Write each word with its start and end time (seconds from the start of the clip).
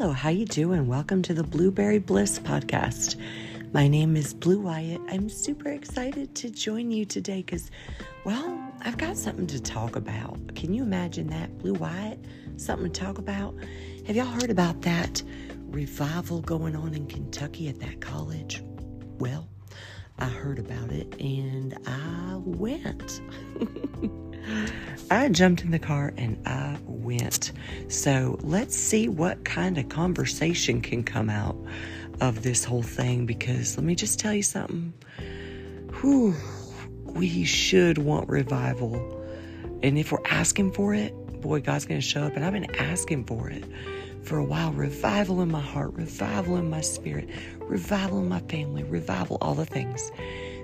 Hello, 0.00 0.14
how 0.14 0.30
you 0.30 0.46
doing? 0.46 0.86
Welcome 0.86 1.20
to 1.24 1.34
the 1.34 1.44
Blueberry 1.44 1.98
Bliss 1.98 2.38
podcast. 2.38 3.16
My 3.74 3.86
name 3.86 4.16
is 4.16 4.32
Blue 4.32 4.58
Wyatt. 4.58 4.98
I'm 5.10 5.28
super 5.28 5.68
excited 5.68 6.34
to 6.36 6.48
join 6.48 6.90
you 6.90 7.04
today 7.04 7.42
because, 7.42 7.70
well, 8.24 8.72
I've 8.80 8.96
got 8.96 9.18
something 9.18 9.46
to 9.48 9.60
talk 9.60 9.96
about. 9.96 10.54
Can 10.54 10.72
you 10.72 10.82
imagine 10.82 11.26
that, 11.26 11.58
Blue 11.58 11.74
Wyatt? 11.74 12.18
Something 12.56 12.90
to 12.90 12.98
talk 12.98 13.18
about? 13.18 13.54
Have 14.06 14.16
y'all 14.16 14.24
heard 14.24 14.48
about 14.48 14.80
that 14.80 15.22
revival 15.66 16.40
going 16.40 16.74
on 16.74 16.94
in 16.94 17.06
Kentucky 17.06 17.68
at 17.68 17.78
that 17.80 18.00
college? 18.00 18.64
Well, 19.18 19.50
I 20.18 20.28
heard 20.28 20.58
about 20.58 20.90
it 20.92 21.14
and 21.20 21.76
I 21.86 22.36
went. 22.36 23.20
I 25.10 25.28
jumped 25.28 25.62
in 25.62 25.70
the 25.70 25.78
car 25.78 26.12
and 26.16 26.40
I 26.46 26.78
went. 26.86 27.52
So 27.88 28.38
let's 28.42 28.76
see 28.76 29.08
what 29.08 29.44
kind 29.44 29.76
of 29.78 29.88
conversation 29.88 30.80
can 30.80 31.02
come 31.02 31.28
out 31.28 31.56
of 32.20 32.42
this 32.42 32.64
whole 32.64 32.82
thing 32.82 33.26
because 33.26 33.76
let 33.76 33.84
me 33.84 33.94
just 33.94 34.20
tell 34.20 34.32
you 34.32 34.42
something. 34.42 34.92
Whew, 36.00 36.34
we 37.04 37.44
should 37.44 37.98
want 37.98 38.28
revival. 38.28 39.20
And 39.82 39.98
if 39.98 40.12
we're 40.12 40.24
asking 40.26 40.72
for 40.72 40.94
it, 40.94 41.12
boy, 41.40 41.60
God's 41.60 41.86
going 41.86 42.00
to 42.00 42.06
show 42.06 42.22
up. 42.22 42.36
And 42.36 42.44
I've 42.44 42.52
been 42.52 42.74
asking 42.76 43.24
for 43.24 43.50
it 43.50 43.64
for 44.22 44.38
a 44.38 44.44
while 44.44 44.72
revival 44.72 45.40
in 45.40 45.50
my 45.50 45.60
heart, 45.60 45.94
revival 45.94 46.56
in 46.56 46.68
my 46.68 46.82
spirit, 46.82 47.28
revival 47.58 48.18
in 48.18 48.28
my 48.28 48.40
family, 48.40 48.84
revival, 48.84 49.38
all 49.40 49.54
the 49.54 49.66
things. 49.66 50.12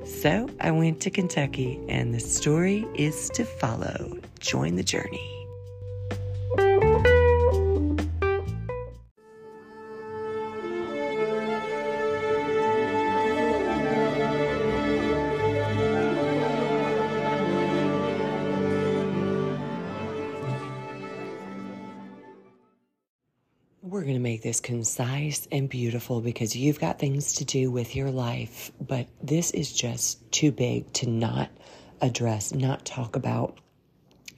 So 0.06 0.48
I 0.60 0.70
went 0.70 1.00
to 1.02 1.10
Kentucky, 1.10 1.80
and 1.88 2.14
the 2.14 2.20
story 2.20 2.86
is 2.94 3.28
to 3.30 3.44
follow. 3.44 4.18
Join 4.38 4.76
the 4.76 4.84
journey. 4.84 5.35
This 24.46 24.60
concise 24.60 25.48
and 25.50 25.68
beautiful 25.68 26.20
because 26.20 26.54
you've 26.54 26.78
got 26.78 27.00
things 27.00 27.32
to 27.32 27.44
do 27.44 27.68
with 27.68 27.96
your 27.96 28.12
life, 28.12 28.70
but 28.80 29.08
this 29.20 29.50
is 29.50 29.72
just 29.72 30.30
too 30.30 30.52
big 30.52 30.92
to 30.92 31.10
not 31.10 31.50
address, 32.00 32.54
not 32.54 32.84
talk 32.84 33.16
about. 33.16 33.58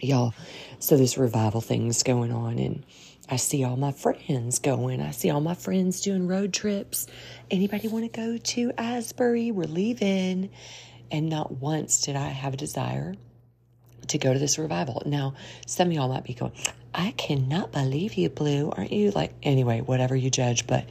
Y'all, 0.00 0.32
so 0.78 0.96
this 0.96 1.18
revival 1.18 1.60
thing's 1.60 2.02
going 2.02 2.32
on, 2.32 2.58
and 2.58 2.86
I 3.28 3.36
see 3.36 3.64
all 3.64 3.76
my 3.76 3.92
friends 3.92 4.60
going. 4.60 5.02
I 5.02 5.10
see 5.10 5.28
all 5.28 5.42
my 5.42 5.52
friends 5.52 6.00
doing 6.00 6.26
road 6.26 6.54
trips. 6.54 7.06
Anybody 7.50 7.88
want 7.88 8.10
to 8.10 8.20
go 8.20 8.38
to 8.38 8.72
Asbury? 8.78 9.50
We're 9.50 9.66
leaving. 9.66 10.48
And 11.10 11.28
not 11.28 11.52
once 11.52 12.00
did 12.00 12.16
I 12.16 12.28
have 12.28 12.54
a 12.54 12.56
desire 12.56 13.14
to 14.08 14.18
go 14.18 14.32
to 14.32 14.38
this 14.38 14.58
revival. 14.58 15.02
Now, 15.06 15.34
some 15.66 15.88
of 15.88 15.94
y'all 15.94 16.08
might 16.08 16.24
be 16.24 16.34
going, 16.34 16.52
I 16.94 17.12
cannot 17.12 17.72
believe 17.72 18.14
you, 18.14 18.28
Blue. 18.28 18.70
Aren't 18.70 18.92
you 18.92 19.10
like, 19.10 19.34
anyway, 19.42 19.80
whatever 19.80 20.16
you 20.16 20.30
judge. 20.30 20.66
But 20.66 20.84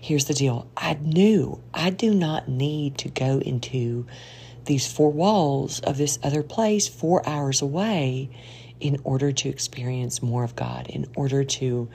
here's 0.00 0.26
the 0.26 0.34
deal 0.34 0.68
I 0.76 0.94
knew 0.94 1.60
I 1.72 1.90
do 1.90 2.14
not 2.14 2.48
need 2.48 2.98
to 2.98 3.08
go 3.08 3.38
into 3.38 4.06
these 4.64 4.90
four 4.90 5.10
walls 5.10 5.80
of 5.80 5.96
this 5.96 6.18
other 6.22 6.42
place 6.42 6.88
four 6.88 7.26
hours 7.26 7.62
away 7.62 8.30
in 8.80 9.00
order 9.04 9.32
to 9.32 9.48
experience 9.48 10.22
more 10.22 10.44
of 10.44 10.54
God, 10.54 10.86
in 10.88 11.06
order 11.16 11.42
to 11.42 11.88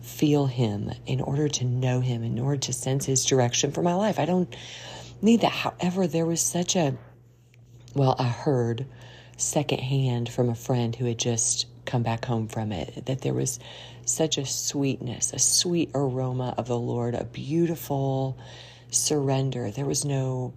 feel 0.00 0.46
Him, 0.46 0.92
in 1.06 1.20
order 1.20 1.48
to 1.48 1.64
know 1.64 2.00
Him, 2.00 2.22
in 2.22 2.38
order 2.38 2.58
to 2.58 2.72
sense 2.72 3.06
His 3.06 3.24
direction 3.24 3.72
for 3.72 3.82
my 3.82 3.94
life. 3.94 4.18
I 4.18 4.24
don't 4.24 4.54
need 5.20 5.40
that. 5.40 5.52
However, 5.52 6.06
there 6.06 6.26
was 6.26 6.40
such 6.40 6.76
a, 6.76 6.96
well, 7.94 8.14
I 8.18 8.28
heard 8.28 8.86
secondhand 9.36 10.28
from 10.28 10.48
a 10.48 10.54
friend 10.54 10.94
who 10.96 11.06
had 11.06 11.18
just 11.18 11.66
come 11.84 12.02
back 12.02 12.24
home 12.24 12.48
from 12.48 12.72
it 12.72 13.04
that 13.06 13.20
there 13.20 13.34
was 13.34 13.58
such 14.04 14.38
a 14.38 14.46
sweetness, 14.46 15.32
a 15.32 15.38
sweet 15.38 15.90
aroma 15.94 16.54
of 16.56 16.66
the 16.66 16.78
Lord, 16.78 17.14
a 17.14 17.24
beautiful 17.24 18.38
surrender. 18.90 19.70
There 19.70 19.86
was 19.86 20.04
no, 20.04 20.52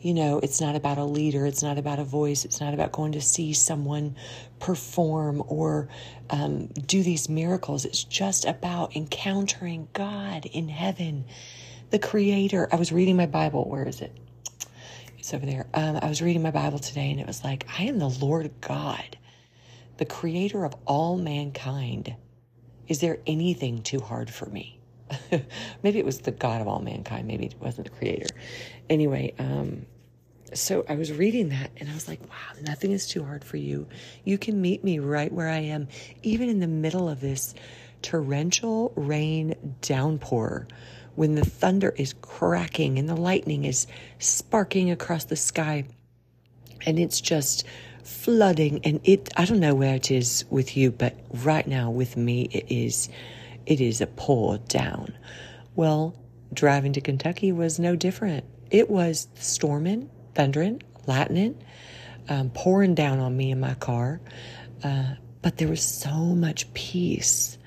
you 0.00 0.14
know, 0.14 0.38
it's 0.38 0.60
not 0.60 0.76
about 0.76 0.98
a 0.98 1.04
leader, 1.04 1.46
it's 1.46 1.62
not 1.62 1.78
about 1.78 1.98
a 1.98 2.04
voice, 2.04 2.44
it's 2.44 2.60
not 2.60 2.74
about 2.74 2.92
going 2.92 3.12
to 3.12 3.20
see 3.20 3.52
someone 3.52 4.16
perform 4.60 5.42
or 5.46 5.88
um, 6.30 6.66
do 6.66 7.02
these 7.02 7.28
miracles. 7.28 7.84
It's 7.84 8.04
just 8.04 8.44
about 8.44 8.94
encountering 8.96 9.88
God 9.92 10.46
in 10.46 10.68
heaven, 10.68 11.24
the 11.90 11.98
Creator. 11.98 12.68
I 12.72 12.76
was 12.76 12.92
reading 12.92 13.16
my 13.16 13.26
Bible. 13.26 13.68
Where 13.68 13.86
is 13.86 14.00
it? 14.00 14.16
It's 15.28 15.34
over 15.34 15.44
there. 15.44 15.66
Um, 15.74 15.98
I 16.00 16.08
was 16.08 16.22
reading 16.22 16.40
my 16.40 16.50
Bible 16.50 16.78
today 16.78 17.10
and 17.10 17.20
it 17.20 17.26
was 17.26 17.44
like, 17.44 17.66
I 17.78 17.82
am 17.82 17.98
the 17.98 18.08
Lord 18.08 18.50
God, 18.62 19.18
the 19.98 20.06
creator 20.06 20.64
of 20.64 20.74
all 20.86 21.18
mankind. 21.18 22.16
Is 22.86 23.00
there 23.00 23.18
anything 23.26 23.82
too 23.82 24.00
hard 24.00 24.30
for 24.30 24.46
me? 24.46 24.80
maybe 25.82 25.98
it 25.98 26.06
was 26.06 26.20
the 26.20 26.30
God 26.30 26.62
of 26.62 26.66
all 26.66 26.80
mankind. 26.80 27.26
Maybe 27.26 27.44
it 27.44 27.56
wasn't 27.60 27.90
the 27.90 27.94
creator. 27.94 28.24
Anyway, 28.88 29.34
um, 29.38 29.84
so 30.54 30.86
I 30.88 30.94
was 30.94 31.12
reading 31.12 31.50
that 31.50 31.72
and 31.76 31.90
I 31.90 31.92
was 31.92 32.08
like, 32.08 32.22
wow, 32.22 32.62
nothing 32.62 32.92
is 32.92 33.06
too 33.06 33.22
hard 33.22 33.44
for 33.44 33.58
you. 33.58 33.86
You 34.24 34.38
can 34.38 34.62
meet 34.62 34.82
me 34.82 34.98
right 34.98 35.30
where 35.30 35.50
I 35.50 35.58
am, 35.58 35.88
even 36.22 36.48
in 36.48 36.58
the 36.58 36.66
middle 36.66 37.06
of 37.06 37.20
this 37.20 37.54
torrential 38.00 38.94
rain 38.96 39.76
downpour 39.82 40.68
when 41.18 41.34
the 41.34 41.44
thunder 41.44 41.92
is 41.96 42.14
cracking 42.22 42.96
and 42.96 43.08
the 43.08 43.16
lightning 43.16 43.64
is 43.64 43.88
sparking 44.20 44.88
across 44.88 45.24
the 45.24 45.34
sky 45.34 45.84
and 46.86 46.96
it's 46.96 47.20
just 47.20 47.66
flooding 48.04 48.80
and 48.84 49.00
it 49.02 49.28
I 49.36 49.44
don't 49.44 49.58
know 49.58 49.74
where 49.74 49.96
it 49.96 50.12
is 50.12 50.44
with 50.48 50.76
you 50.76 50.92
but 50.92 51.18
right 51.42 51.66
now 51.66 51.90
with 51.90 52.16
me 52.16 52.42
it 52.52 52.66
is 52.70 53.08
it 53.66 53.80
is 53.80 54.00
a 54.00 54.06
pour 54.06 54.58
down. 54.58 55.12
Well, 55.74 56.14
driving 56.54 56.92
to 56.92 57.00
Kentucky 57.00 57.50
was 57.50 57.80
no 57.80 57.96
different. 57.96 58.44
It 58.70 58.88
was 58.88 59.26
storming, 59.34 60.08
thundering, 60.36 60.84
lightning, 61.08 61.60
um, 62.28 62.50
pouring 62.50 62.94
down 62.94 63.18
on 63.18 63.36
me 63.36 63.50
in 63.50 63.58
my 63.58 63.74
car. 63.74 64.20
Uh, 64.84 65.14
but 65.42 65.56
there 65.56 65.68
was 65.68 65.82
so 65.82 66.14
much 66.14 66.72
peace 66.74 67.57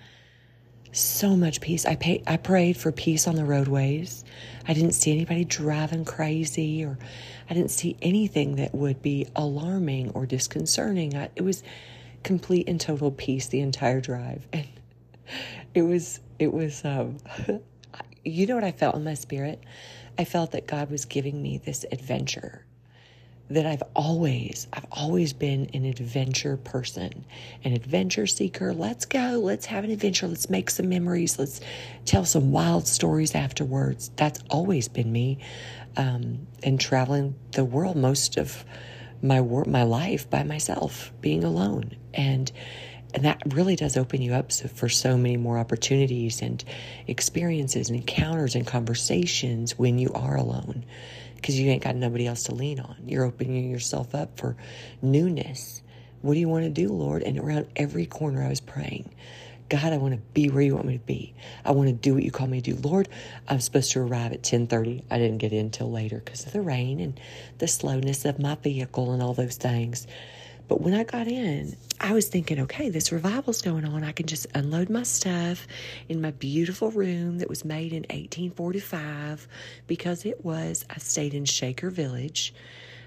so 0.92 1.36
much 1.36 1.62
peace. 1.62 1.86
I 1.86 1.96
pay, 1.96 2.24
I 2.28 2.38
prayed 2.38 2.78
for 2.78 2.92
peace 2.92 3.28
on 3.28 3.36
the 3.36 3.46
roadways. 3.46 4.24
I 4.68 4.74
didn't 4.74 4.94
see 4.94 5.12
anybody 5.12 5.46
driving 5.46 6.06
crazy 6.06 6.84
or 6.84 6.98
I 7.50 7.54
didn't 7.54 7.72
see 7.72 7.98
anything 8.02 8.56
that 8.58 8.74
would 8.76 9.02
be 9.02 9.28
alarming 9.36 10.12
or 10.12 10.26
disconcerting. 10.26 11.16
I, 11.16 11.30
it 11.36 11.44
was 11.44 11.64
complete 12.24 12.68
and 12.68 12.80
total 12.80 13.12
peace 13.12 13.48
the 13.48 13.62
entire 13.62 14.02
drive. 14.02 14.48
And 14.54 14.68
it 15.74 15.84
was 15.84 16.20
it 16.40 16.52
was 16.54 16.84
um 16.86 17.18
you 18.26 18.46
know 18.46 18.56
what 18.56 18.64
I 18.64 18.72
felt 18.72 18.96
in 18.96 19.04
my 19.04 19.16
spirit? 19.16 19.64
I 20.18 20.26
felt 20.26 20.52
that 20.52 20.68
God 20.68 20.92
was 20.92 21.06
giving 21.06 21.42
me 21.42 21.58
this 21.58 21.86
adventure 21.92 22.66
that 23.54 23.66
I've 23.66 23.84
always, 23.96 24.68
I've 24.72 24.86
always 24.92 25.34
been 25.34 25.70
an 25.74 25.84
adventure 25.84 26.56
person, 26.56 27.26
an 27.66 27.74
adventure 27.74 28.26
seeker. 28.26 28.74
Let's 28.74 29.06
go. 29.06 29.42
Let's 29.44 29.66
have 29.66 29.84
an 29.84 29.92
adventure. 29.92 30.28
Let's 30.28 30.50
make 30.50 30.70
some 30.70 30.88
memories. 30.88 31.38
Let's 31.38 31.60
tell 32.06 32.24
some 32.24 32.52
wild 32.52 32.88
stories 32.88 33.36
afterwards. 33.36 34.10
That's 34.16 34.42
always 34.50 34.88
been 34.88 35.12
me. 35.12 35.40
Um, 35.98 36.48
and 36.64 36.80
traveling 36.80 37.36
the 37.52 37.66
world 37.66 37.98
most 37.98 38.38
of 38.38 38.64
my 39.22 39.42
work, 39.42 39.68
my 39.68 39.84
life 39.84 40.30
by 40.30 40.44
myself, 40.44 41.12
being 41.20 41.44
alone. 41.44 41.98
And, 42.14 42.50
and 43.14 43.26
that 43.26 43.42
really 43.48 43.76
does 43.76 43.98
open 43.98 44.22
you 44.22 44.34
up 44.34 44.54
for 44.54 44.88
so 44.88 45.18
many 45.18 45.36
more 45.36 45.58
opportunities 45.58 46.42
and 46.42 46.64
experiences 47.08 47.90
and 47.90 48.00
encounters 48.00 48.56
and 48.56 48.66
conversations 48.66 49.78
when 49.78 50.00
you 50.00 50.12
are 50.14 50.38
alone 50.38 50.86
because 51.42 51.60
you 51.60 51.70
ain't 51.72 51.84
got 51.84 51.96
nobody 51.96 52.28
else 52.28 52.44
to 52.44 52.56
lean 52.56 52.80
on. 52.80 52.96
You're 53.06 53.26
opening 53.26 53.70
yourself 53.70 54.14
up 54.14 54.38
for 54.38 54.56
newness. 55.02 55.82
What 56.22 56.36
do 56.36 56.40
you 56.40 56.48
want 56.48 56.66
to 56.66 56.70
do, 56.70 56.90
Lord? 56.90 57.24
And 57.24 57.40
around 57.40 57.68
every 57.76 58.06
corner, 58.06 58.44
I 58.44 58.50
was 58.50 58.62
praying, 58.62 59.10
God, 59.70 59.94
I 59.94 59.98
want 59.98 60.14
to 60.14 60.20
be 60.34 60.50
where 60.50 60.62
you 60.62 60.76
want 60.76 60.86
me 60.86 60.98
to 60.98 61.06
be. 61.06 61.34
I 61.66 61.72
want 61.72 61.88
to 61.88 61.94
do 61.94 62.14
what 62.14 62.24
you 62.24 62.30
call 62.30 62.46
me 62.46 62.62
to 62.62 62.74
do. 62.74 62.88
Lord, 62.88 63.08
I'm 63.48 63.60
supposed 63.60 63.92
to 63.94 64.02
arrive 64.02 64.34
at 64.34 64.44
10:30. 64.44 65.04
I 65.10 65.18
didn't 65.18 65.40
get 65.40 65.54
in 65.54 65.72
till 65.72 65.90
later 65.90 66.22
because 66.24 66.46
of 66.46 66.52
the 66.52 66.62
rain 66.62 67.00
and 67.00 67.20
the 67.58 67.68
slowness 67.68 68.26
of 68.26 68.38
my 68.38 68.56
vehicle 68.56 69.12
and 69.12 69.24
all 69.24 69.34
those 69.34 69.56
things. 69.56 70.08
But 70.72 70.80
when 70.80 70.94
I 70.94 71.04
got 71.04 71.28
in, 71.28 71.76
I 72.00 72.14
was 72.14 72.30
thinking, 72.30 72.58
okay, 72.62 72.88
this 72.88 73.12
revival's 73.12 73.62
going 73.62 73.84
on. 73.84 74.06
I 74.06 74.14
can 74.14 74.26
just 74.26 74.48
unload 74.56 74.90
my 74.90 75.04
stuff 75.04 75.68
in 76.08 76.22
my 76.22 76.32
beautiful 76.32 76.92
room 76.92 77.40
that 77.40 77.50
was 77.50 77.66
made 77.66 77.92
in 77.92 78.04
1845 78.04 79.50
because 79.86 80.26
it 80.26 80.46
was, 80.46 80.86
I 80.90 80.98
stayed 81.00 81.34
in 81.34 81.44
Shaker 81.44 81.90
Village, 81.90 82.54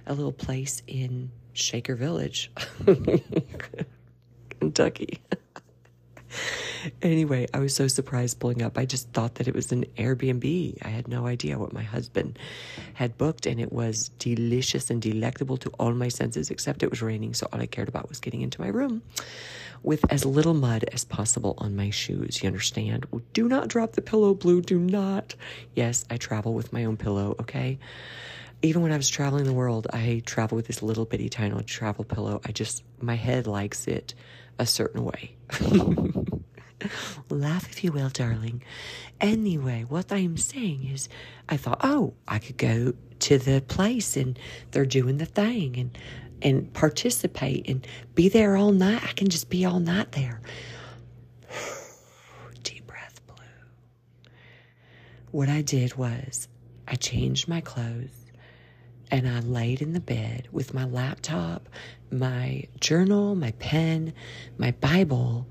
a 0.06 0.12
little 0.12 0.30
place 0.30 0.82
in 0.86 1.30
Shaker 1.54 1.94
Village, 1.94 2.50
Kentucky. 4.60 5.22
Anyway, 7.02 7.46
I 7.54 7.58
was 7.58 7.74
so 7.74 7.88
surprised 7.88 8.40
pulling 8.40 8.62
up. 8.62 8.78
I 8.78 8.84
just 8.84 9.08
thought 9.10 9.36
that 9.36 9.48
it 9.48 9.54
was 9.54 9.72
an 9.72 9.84
Airbnb. 9.96 10.78
I 10.82 10.88
had 10.88 11.08
no 11.08 11.26
idea 11.26 11.58
what 11.58 11.72
my 11.72 11.82
husband 11.82 12.38
had 12.94 13.18
booked, 13.18 13.46
and 13.46 13.60
it 13.60 13.72
was 13.72 14.10
delicious 14.18 14.90
and 14.90 15.00
delectable 15.00 15.56
to 15.58 15.70
all 15.78 15.92
my 15.92 16.08
senses, 16.08 16.50
except 16.50 16.82
it 16.82 16.90
was 16.90 17.02
raining, 17.02 17.34
so 17.34 17.48
all 17.52 17.60
I 17.60 17.66
cared 17.66 17.88
about 17.88 18.08
was 18.08 18.20
getting 18.20 18.42
into 18.42 18.60
my 18.60 18.68
room 18.68 19.02
with 19.84 20.10
as 20.10 20.24
little 20.24 20.54
mud 20.54 20.84
as 20.92 21.04
possible 21.04 21.54
on 21.58 21.76
my 21.76 21.90
shoes. 21.90 22.42
You 22.42 22.46
understand? 22.48 23.06
Do 23.34 23.46
not 23.46 23.68
drop 23.68 23.92
the 23.92 24.02
pillow, 24.02 24.34
Blue. 24.34 24.62
Do 24.62 24.78
not. 24.78 25.34
Yes, 25.74 26.04
I 26.10 26.16
travel 26.16 26.54
with 26.54 26.72
my 26.72 26.84
own 26.86 26.96
pillow, 26.96 27.36
okay? 27.40 27.78
Even 28.62 28.80
when 28.82 28.92
I 28.92 28.96
was 28.96 29.10
traveling 29.10 29.44
the 29.44 29.52
world, 29.52 29.86
I 29.92 30.22
travel 30.24 30.56
with 30.56 30.66
this 30.66 30.82
little 30.82 31.04
bitty 31.04 31.28
tiny 31.28 31.62
travel 31.64 32.04
pillow. 32.04 32.40
I 32.46 32.52
just, 32.52 32.82
my 33.00 33.14
head 33.14 33.46
likes 33.46 33.86
it 33.86 34.14
a 34.58 34.64
certain 34.64 35.04
way. 35.04 35.36
Laugh 37.30 37.70
if 37.70 37.84
you 37.84 37.92
will, 37.92 38.08
darling. 38.08 38.62
Anyway, 39.20 39.84
what 39.88 40.12
I'm 40.12 40.36
saying 40.36 40.88
is, 40.92 41.08
I 41.48 41.56
thought, 41.56 41.80
oh, 41.82 42.14
I 42.26 42.38
could 42.38 42.56
go 42.56 42.94
to 43.20 43.38
the 43.38 43.62
place 43.66 44.16
and 44.16 44.38
they're 44.70 44.84
doing 44.86 45.18
the 45.18 45.26
thing 45.26 45.76
and 45.76 45.98
and 46.42 46.70
participate 46.74 47.66
and 47.68 47.86
be 48.14 48.28
there 48.28 48.56
all 48.56 48.72
night. 48.72 49.02
I 49.02 49.12
can 49.12 49.28
just 49.28 49.48
be 49.48 49.64
all 49.64 49.80
night 49.80 50.12
there. 50.12 50.42
Deep 52.62 52.86
breath, 52.86 53.20
blue. 53.26 54.30
What 55.30 55.48
I 55.48 55.62
did 55.62 55.94
was 55.94 56.48
I 56.86 56.96
changed 56.96 57.48
my 57.48 57.62
clothes 57.62 58.24
and 59.10 59.28
I 59.28 59.40
laid 59.40 59.80
in 59.80 59.92
the 59.92 60.00
bed 60.00 60.48
with 60.52 60.74
my 60.74 60.84
laptop, 60.84 61.68
my 62.10 62.64
journal, 62.80 63.34
my 63.34 63.52
pen, 63.52 64.12
my 64.58 64.72
Bible, 64.72 65.46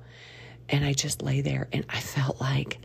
and 0.70 0.86
I 0.86 0.94
just 0.94 1.22
lay 1.22 1.42
there 1.42 1.68
and 1.72 1.86
I 1.90 2.00
felt 2.00 2.40
like 2.40 2.80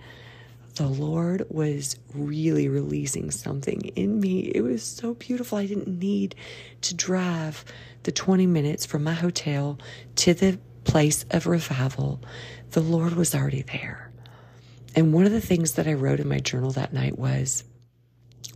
the 0.75 0.87
Lord 0.87 1.45
was 1.51 1.97
really 2.15 2.69
releasing 2.69 3.33
something 3.33 3.81
in 3.97 4.21
me. 4.21 4.41
It 4.41 4.61
was 4.61 4.83
so 4.83 5.15
beautiful. 5.15 5.59
I 5.59 5.67
didn't 5.67 5.99
need 5.99 6.37
to 6.83 6.95
drive 6.95 7.65
the 8.05 8.13
20 8.13 8.47
minutes 8.47 8.87
from 8.87 9.03
my 9.03 9.15
hotel 9.15 9.79
to 10.17 10.35
the 10.35 10.59
place 10.85 11.25
of 11.31 11.47
revival. 11.49 12.21
The 12.71 12.81
Lord 12.81 13.15
was 13.15 13.35
already 13.35 13.63
there. 13.63 14.13
And 14.95 15.13
one 15.13 15.27
of 15.27 15.33
the 15.33 15.41
things 15.41 15.73
that 15.73 15.89
I 15.89 15.95
wrote 15.95 16.21
in 16.21 16.29
my 16.29 16.39
journal 16.39 16.71
that 16.73 16.93
night 16.93 17.19
was 17.19 17.65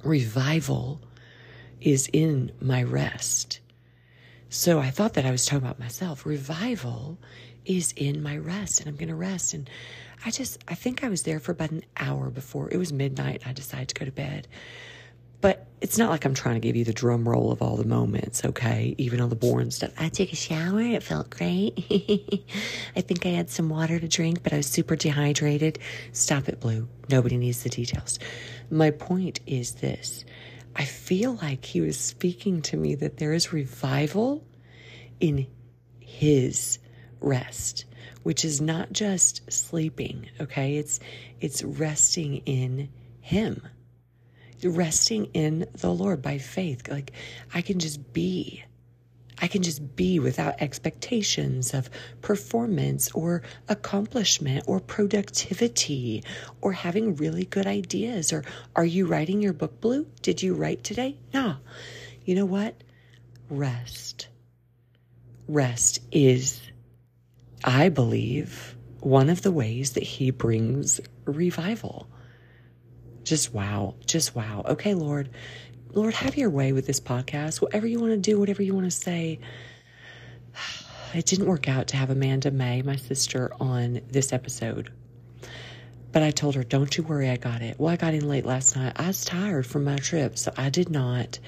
revival 0.05 1.01
is 1.81 2.09
in 2.13 2.53
my 2.61 2.83
rest. 2.85 3.61
So 4.49 4.79
I 4.79 4.91
thought 4.91 5.15
that 5.15 5.27
I 5.27 5.31
was 5.31 5.45
talking 5.45 5.65
about 5.65 5.81
myself. 5.81 6.25
Revival 6.25 7.19
is 7.65 7.93
in 7.97 8.23
my 8.23 8.37
rest, 8.37 8.81
and 8.81 8.89
I'm 8.89 8.97
going 8.97 9.09
to 9.09 9.15
rest. 9.15 9.55
And 9.55 9.69
I 10.25 10.31
just, 10.31 10.63
I 10.69 10.75
think 10.75 11.05
I 11.05 11.09
was 11.09 11.23
there 11.23 11.41
for 11.41 11.53
about 11.53 11.71
an 11.71 11.85
hour 11.97 12.31
before 12.31 12.71
it 12.71 12.77
was 12.77 12.93
midnight. 12.93 13.43
I 13.47 13.53
decided 13.53 13.89
to 13.89 13.95
go 13.95 14.05
to 14.05 14.13
bed. 14.13 14.49
But 15.41 15.67
it's 15.81 15.99
not 15.99 16.11
like 16.11 16.25
I'm 16.25 16.35
trying 16.35 16.55
to 16.55 16.61
give 16.61 16.77
you 16.77 16.85
the 16.85 16.93
drum 16.93 17.29
roll 17.29 17.51
of 17.51 17.61
all 17.61 17.77
the 17.77 17.85
moments, 17.85 18.45
okay? 18.45 18.95
Even 18.97 19.21
all 19.21 19.27
the 19.27 19.35
boring 19.35 19.73
stuff. 19.73 19.91
I 19.99 20.09
took 20.09 20.33
a 20.33 20.37
shower. 20.37 20.81
It 20.81 21.03
felt 21.03 21.31
great. 21.31 21.75
I 22.97 23.01
think 23.01 23.27
I 23.27 23.31
had 23.31 23.51
some 23.51 23.69
water 23.69 23.99
to 23.99 24.07
drink, 24.07 24.45
but 24.45 24.53
I 24.53 24.59
was 24.59 24.69
super 24.69 24.95
dehydrated. 24.95 25.81
Stop 26.13 26.49
it, 26.49 26.61
Blue. 26.61 26.87
Nobody 27.09 27.37
needs 27.37 27.65
the 27.65 27.71
details. 27.71 28.21
My 28.71 28.93
point 28.93 29.41
is 29.45 29.75
this 29.75 30.25
I 30.77 30.85
feel 30.85 31.35
like 31.43 31.65
he 31.65 31.81
was 31.81 31.99
speaking 31.99 32.63
to 32.63 32.77
me 32.77 32.95
that 32.95 33.17
there 33.17 33.33
is 33.33 33.53
revival 33.53 34.45
in 35.19 35.49
his 35.99 36.79
rest, 37.25 37.85
which 38.23 38.45
is 38.45 38.61
not 38.61 38.93
just 38.93 39.51
sleeping, 39.53 40.29
okay? 40.41 40.77
It's 40.77 41.01
it's 41.41 41.63
resting 41.63 42.39
in 42.47 42.89
him. 43.21 43.63
Resting 44.65 45.27
in 45.35 45.67
the 45.73 45.93
Lord 45.93 46.23
by 46.23 46.39
faith. 46.39 46.89
Like 46.89 47.13
I 47.53 47.63
can 47.63 47.79
just 47.79 48.13
be 48.13 48.65
I 49.43 49.49
can 49.49 49.65
just 49.65 49.97
be 49.97 50.21
without 50.21 50.63
expectations 50.63 51.75
of 51.75 51.91
performance 52.21 53.11
or 53.11 53.43
accomplishment 53.69 54.65
or 54.69 54.79
productivity 54.79 56.23
or 56.61 56.73
having 56.73 57.17
really 57.17 57.45
good 57.45 57.67
ideas. 57.67 58.33
Or 58.33 58.45
are 58.77 58.85
you 58.85 59.07
writing 59.07 59.43
your 59.43 59.53
book, 59.53 59.81
Blue? 59.81 60.07
Did 60.23 60.43
you 60.43 60.55
write 60.55 60.85
today? 60.85 61.17
No. 61.35 61.57
You 62.25 62.37
know 62.37 62.45
what? 62.45 62.77
Rest. 63.51 64.29
Rest 65.49 65.99
is, 66.13 66.61
I 67.65 67.89
believe, 67.89 68.77
one 69.01 69.31
of 69.31 69.43
the 69.43 69.53
ways 69.53 69.93
that 69.93 70.03
He 70.03 70.31
brings 70.31 71.01
revival. 71.25 72.09
Just 73.25 73.55
wow. 73.55 73.95
Just 74.07 74.35
wow. 74.35 74.65
Okay, 74.67 74.95
Lord, 74.95 75.31
Lord, 75.93 76.15
have 76.15 76.37
your 76.37 76.51
way 76.51 76.73
with 76.73 76.87
this 76.87 77.01
podcast. 77.01 77.61
Whatever 77.61 77.87
you 77.87 78.01
want 78.01 78.13
to 78.13 78.17
do, 78.17 78.39
whatever 78.39 78.63
you 78.63 78.75
want 78.75 78.87
to 78.87 78.91
say. 78.91 79.39
It 81.15 81.27
didn't 81.27 81.45
work 81.45 81.69
out 81.69 81.89
to 81.89 81.99
have 81.99 82.09
Amanda 82.09 82.51
May, 82.51 82.81
my 82.81 82.97
sister, 82.97 83.53
on 83.61 84.01
this 84.09 84.33
episode. 84.33 84.91
But 86.11 86.23
I 86.23 86.31
told 86.31 86.55
her, 86.55 86.65
don't 86.65 86.97
you 86.97 87.05
worry, 87.05 87.29
I 87.29 87.37
got 87.37 87.61
it. 87.61 87.79
Well, 87.79 87.93
I 87.93 87.97
got 87.97 88.15
in 88.15 88.27
late 88.27 88.47
last 88.47 88.77
night. 88.77 88.95
I 88.97 89.09
was 89.09 89.23
tired 89.23 89.67
from 89.67 89.85
my 89.85 89.97
trip, 89.97 90.39
so 90.39 90.55
I 90.57 90.71
did 90.71 90.89
not 90.89 91.39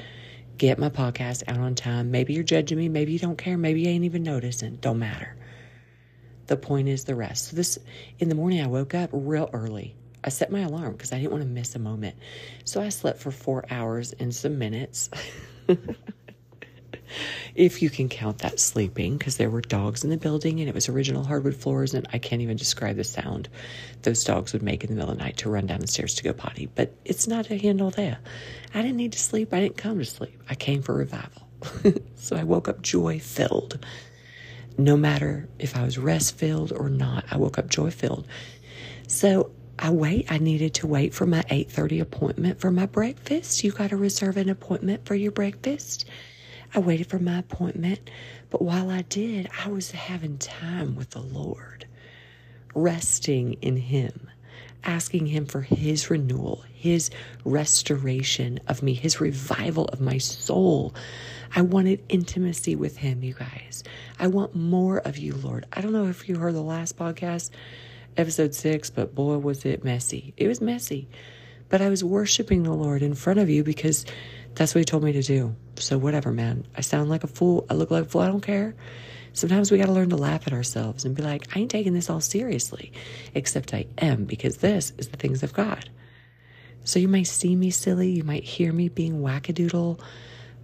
get 0.58 0.78
my 0.78 0.90
podcast 0.90 1.44
out 1.48 1.56
on 1.56 1.74
time. 1.74 2.10
Maybe 2.10 2.34
you're 2.34 2.42
judging 2.42 2.76
me. 2.76 2.90
Maybe 2.90 3.12
you 3.12 3.18
don't 3.18 3.38
care. 3.38 3.56
Maybe 3.56 3.80
you 3.80 3.88
ain't 3.88 4.04
even 4.04 4.22
noticing. 4.22 4.76
Don't 4.76 4.98
matter. 4.98 5.34
The 6.46 6.56
point 6.56 6.88
is 6.88 7.04
the 7.04 7.14
rest. 7.14 7.48
So 7.48 7.56
this 7.56 7.78
in 8.18 8.28
the 8.28 8.34
morning 8.34 8.60
I 8.62 8.66
woke 8.66 8.94
up 8.94 9.10
real 9.12 9.50
early. 9.52 9.96
I 10.22 10.30
set 10.30 10.50
my 10.50 10.60
alarm 10.60 10.92
because 10.92 11.12
I 11.12 11.18
didn't 11.18 11.32
want 11.32 11.42
to 11.42 11.48
miss 11.48 11.74
a 11.74 11.78
moment. 11.78 12.16
So 12.64 12.80
I 12.80 12.88
slept 12.88 13.20
for 13.20 13.30
four 13.30 13.64
hours 13.70 14.12
and 14.14 14.34
some 14.34 14.58
minutes. 14.58 15.10
if 17.54 17.82
you 17.82 17.90
can 17.90 18.08
count 18.08 18.38
that 18.38 18.58
sleeping, 18.58 19.18
because 19.18 19.36
there 19.36 19.50
were 19.50 19.60
dogs 19.60 20.02
in 20.02 20.10
the 20.10 20.16
building 20.16 20.60
and 20.60 20.68
it 20.68 20.74
was 20.74 20.88
original 20.88 21.24
hardwood 21.24 21.54
floors, 21.54 21.92
and 21.94 22.06
I 22.12 22.18
can't 22.18 22.42
even 22.42 22.56
describe 22.56 22.96
the 22.96 23.04
sound 23.04 23.48
those 24.02 24.24
dogs 24.24 24.52
would 24.52 24.62
make 24.62 24.84
in 24.84 24.90
the 24.90 24.96
middle 24.96 25.10
of 25.10 25.18
the 25.18 25.24
night 25.24 25.36
to 25.38 25.50
run 25.50 25.66
down 25.66 25.80
the 25.80 25.86
stairs 25.86 26.14
to 26.14 26.22
go 26.22 26.32
potty. 26.32 26.68
But 26.74 26.94
it's 27.04 27.26
not 27.26 27.50
a 27.50 27.56
handle 27.56 27.90
there. 27.90 28.18
I 28.72 28.82
didn't 28.82 28.96
need 28.96 29.12
to 29.12 29.18
sleep. 29.18 29.52
I 29.52 29.60
didn't 29.60 29.76
come 29.76 29.98
to 29.98 30.04
sleep. 30.04 30.42
I 30.48 30.54
came 30.54 30.82
for 30.82 30.94
revival. 30.94 31.48
so 32.16 32.36
I 32.36 32.44
woke 32.44 32.68
up 32.68 32.82
joy 32.82 33.18
filled. 33.18 33.84
No 34.76 34.96
matter 34.96 35.48
if 35.58 35.76
I 35.76 35.84
was 35.84 35.98
rest 35.98 36.36
filled 36.36 36.72
or 36.72 36.88
not, 36.88 37.24
I 37.30 37.36
woke 37.36 37.58
up 37.58 37.68
joy 37.70 37.90
filled. 37.90 38.26
So 39.06 39.50
I 39.78 39.90
wait. 39.90 40.30
I 40.30 40.38
needed 40.38 40.74
to 40.74 40.86
wait 40.86 41.14
for 41.14 41.26
my 41.26 41.42
8:30 41.50 42.00
appointment 42.00 42.60
for 42.60 42.70
my 42.70 42.86
breakfast. 42.86 43.62
You 43.64 43.72
got 43.72 43.90
to 43.90 43.96
reserve 43.96 44.36
an 44.36 44.48
appointment 44.48 45.06
for 45.06 45.14
your 45.14 45.32
breakfast. 45.32 46.04
I 46.74 46.80
waited 46.80 47.08
for 47.08 47.20
my 47.20 47.38
appointment, 47.38 48.10
but 48.50 48.62
while 48.62 48.90
I 48.90 49.02
did, 49.02 49.48
I 49.64 49.68
was 49.68 49.92
having 49.92 50.38
time 50.38 50.96
with 50.96 51.10
the 51.10 51.22
Lord, 51.22 51.86
resting 52.74 53.54
in 53.62 53.76
him, 53.76 54.28
asking 54.82 55.26
him 55.26 55.46
for 55.46 55.62
his 55.62 56.10
renewal, 56.10 56.64
his 56.72 57.10
restoration 57.44 58.58
of 58.66 58.82
me, 58.82 58.94
his 58.94 59.20
revival 59.20 59.84
of 59.86 60.00
my 60.00 60.18
soul. 60.18 60.94
I 61.56 61.62
wanted 61.62 62.04
intimacy 62.08 62.74
with 62.74 62.96
him, 62.96 63.22
you 63.22 63.34
guys. 63.34 63.84
I 64.18 64.26
want 64.26 64.56
more 64.56 64.98
of 64.98 65.18
you, 65.18 65.34
Lord. 65.34 65.66
I 65.72 65.80
don't 65.80 65.92
know 65.92 66.06
if 66.06 66.28
you 66.28 66.36
heard 66.36 66.54
the 66.54 66.62
last 66.62 66.96
podcast 66.96 67.50
episode 68.16 68.54
six, 68.54 68.90
but 68.90 69.14
boy, 69.14 69.38
was 69.38 69.64
it 69.64 69.84
messy. 69.84 70.34
It 70.36 70.48
was 70.48 70.60
messy. 70.60 71.08
But 71.68 71.80
I 71.80 71.90
was 71.90 72.02
worshiping 72.02 72.64
the 72.64 72.72
Lord 72.72 73.02
in 73.02 73.14
front 73.14 73.38
of 73.38 73.48
you 73.48 73.62
because 73.62 74.04
that's 74.56 74.74
what 74.74 74.80
He 74.80 74.84
told 74.84 75.04
me 75.04 75.12
to 75.12 75.22
do. 75.22 75.54
So, 75.76 75.96
whatever, 75.96 76.32
man. 76.32 76.66
I 76.76 76.80
sound 76.80 77.08
like 77.08 77.22
a 77.22 77.28
fool. 77.28 77.66
I 77.70 77.74
look 77.74 77.90
like 77.90 78.04
a 78.04 78.08
fool. 78.08 78.22
I 78.22 78.26
don't 78.26 78.40
care. 78.40 78.74
Sometimes 79.32 79.70
we 79.70 79.78
got 79.78 79.86
to 79.86 79.92
learn 79.92 80.10
to 80.10 80.16
laugh 80.16 80.46
at 80.46 80.52
ourselves 80.52 81.04
and 81.04 81.14
be 81.14 81.22
like, 81.22 81.56
I 81.56 81.60
ain't 81.60 81.70
taking 81.70 81.94
this 81.94 82.10
all 82.10 82.20
seriously, 82.20 82.92
except 83.34 83.74
I 83.74 83.86
am 83.98 84.24
because 84.24 84.58
this 84.58 84.92
is 84.98 85.08
the 85.08 85.16
things 85.16 85.42
of 85.44 85.52
God. 85.52 85.88
So, 86.82 86.98
you 86.98 87.08
might 87.08 87.28
see 87.28 87.54
me 87.54 87.70
silly. 87.70 88.10
You 88.10 88.24
might 88.24 88.44
hear 88.44 88.72
me 88.72 88.88
being 88.88 89.20
wackadoodle, 89.20 90.00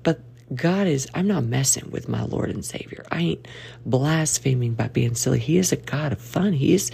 but 0.02 0.20
God 0.54 0.86
is, 0.86 1.08
I'm 1.14 1.28
not 1.28 1.44
messing 1.44 1.90
with 1.90 2.08
my 2.08 2.22
Lord 2.22 2.50
and 2.50 2.64
Savior. 2.64 3.04
I 3.10 3.20
ain't 3.20 3.48
blaspheming 3.86 4.74
by 4.74 4.88
being 4.88 5.14
silly. 5.14 5.38
He 5.38 5.58
is 5.58 5.72
a 5.72 5.76
God 5.76 6.12
of 6.12 6.20
fun. 6.20 6.54
He 6.54 6.74
is 6.74 6.90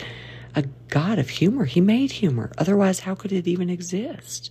a 0.55 0.63
God 0.89 1.19
of 1.19 1.31
humor. 1.31 1.65
He 1.65 1.81
made 1.81 2.13
humor. 2.13 2.53
Otherwise, 2.59 3.01
how 3.01 3.15
could 3.15 3.33
it 3.33 3.47
even 3.49 3.71
exist? 3.71 4.51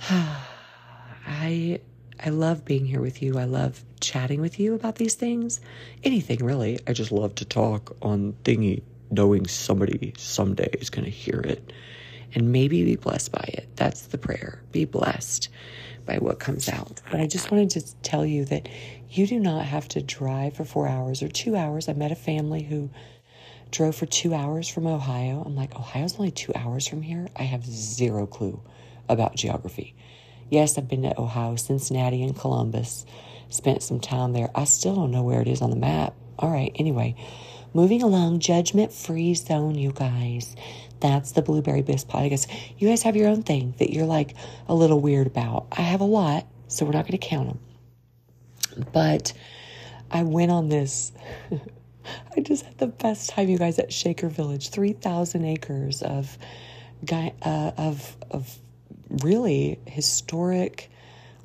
I 0.10 1.80
I 2.24 2.30
love 2.30 2.64
being 2.64 2.86
here 2.86 3.00
with 3.00 3.22
you. 3.22 3.38
I 3.38 3.44
love 3.44 3.84
chatting 4.00 4.40
with 4.40 4.58
you 4.58 4.74
about 4.74 4.96
these 4.96 5.14
things. 5.14 5.60
Anything 6.02 6.44
really. 6.44 6.78
I 6.86 6.92
just 6.92 7.12
love 7.12 7.34
to 7.36 7.44
talk 7.44 7.96
on 8.02 8.34
thingy, 8.44 8.82
knowing 9.10 9.46
somebody 9.46 10.14
someday 10.16 10.70
is 10.80 10.90
going 10.90 11.04
to 11.04 11.10
hear 11.10 11.40
it 11.40 11.72
and 12.36 12.52
maybe 12.52 12.84
be 12.84 12.94
blessed 12.94 13.32
by 13.32 13.50
it. 13.52 13.68
That's 13.74 14.02
the 14.02 14.18
prayer. 14.18 14.62
Be 14.70 14.84
blessed 14.84 15.48
by 16.04 16.18
what 16.18 16.38
comes 16.38 16.68
out. 16.68 17.02
But 17.10 17.18
I 17.18 17.26
just 17.26 17.50
wanted 17.50 17.70
to 17.70 17.96
tell 18.02 18.24
you 18.24 18.44
that 18.44 18.68
you 19.10 19.26
do 19.26 19.40
not 19.40 19.64
have 19.64 19.88
to 19.88 20.00
drive 20.00 20.54
for 20.54 20.64
four 20.64 20.86
hours 20.86 21.20
or 21.20 21.28
two 21.28 21.56
hours. 21.56 21.88
I 21.88 21.94
met 21.94 22.12
a 22.12 22.16
family 22.16 22.62
who 22.62 22.90
Drove 23.72 23.96
for 23.96 24.06
two 24.06 24.32
hours 24.32 24.68
from 24.68 24.86
Ohio. 24.86 25.42
I'm 25.44 25.56
like, 25.56 25.74
Ohio's 25.74 26.18
only 26.18 26.30
two 26.30 26.52
hours 26.54 26.86
from 26.86 27.02
here. 27.02 27.28
I 27.36 27.42
have 27.42 27.64
zero 27.66 28.26
clue 28.26 28.60
about 29.08 29.34
geography. 29.34 29.94
Yes, 30.48 30.78
I've 30.78 30.88
been 30.88 31.02
to 31.02 31.20
Ohio, 31.20 31.56
Cincinnati, 31.56 32.22
and 32.22 32.34
Columbus. 32.38 33.04
Spent 33.48 33.82
some 33.82 34.00
time 34.00 34.32
there. 34.32 34.50
I 34.54 34.64
still 34.64 34.94
don't 34.94 35.10
know 35.10 35.24
where 35.24 35.40
it 35.40 35.48
is 35.48 35.62
on 35.62 35.70
the 35.70 35.76
map. 35.76 36.14
All 36.38 36.50
right, 36.50 36.70
anyway, 36.76 37.16
moving 37.74 38.02
along, 38.02 38.38
judgment 38.38 38.92
free 38.92 39.34
zone, 39.34 39.74
you 39.74 39.92
guys. 39.92 40.54
That's 41.00 41.32
the 41.32 41.42
Blueberry 41.42 41.82
Bliss 41.82 42.04
podcast. 42.04 42.50
You 42.78 42.88
guys 42.88 43.02
have 43.02 43.16
your 43.16 43.28
own 43.28 43.42
thing 43.42 43.74
that 43.78 43.92
you're 43.92 44.06
like 44.06 44.34
a 44.68 44.74
little 44.74 45.00
weird 45.00 45.26
about. 45.26 45.66
I 45.72 45.82
have 45.82 46.00
a 46.00 46.04
lot, 46.04 46.46
so 46.68 46.84
we're 46.84 46.92
not 46.92 47.06
going 47.06 47.18
to 47.18 47.26
count 47.26 47.48
them. 47.48 48.86
But 48.92 49.32
I 50.10 50.22
went 50.22 50.50
on 50.50 50.68
this. 50.68 51.12
I 52.36 52.40
just 52.40 52.64
had 52.64 52.78
the 52.78 52.86
best 52.86 53.30
time, 53.30 53.48
you 53.48 53.58
guys, 53.58 53.78
at 53.78 53.92
Shaker 53.92 54.28
Village. 54.28 54.70
Three 54.70 54.92
thousand 54.92 55.44
acres 55.44 56.02
of, 56.02 56.38
uh, 57.10 57.30
of 57.42 58.16
of 58.30 58.58
really 59.22 59.78
historic 59.86 60.90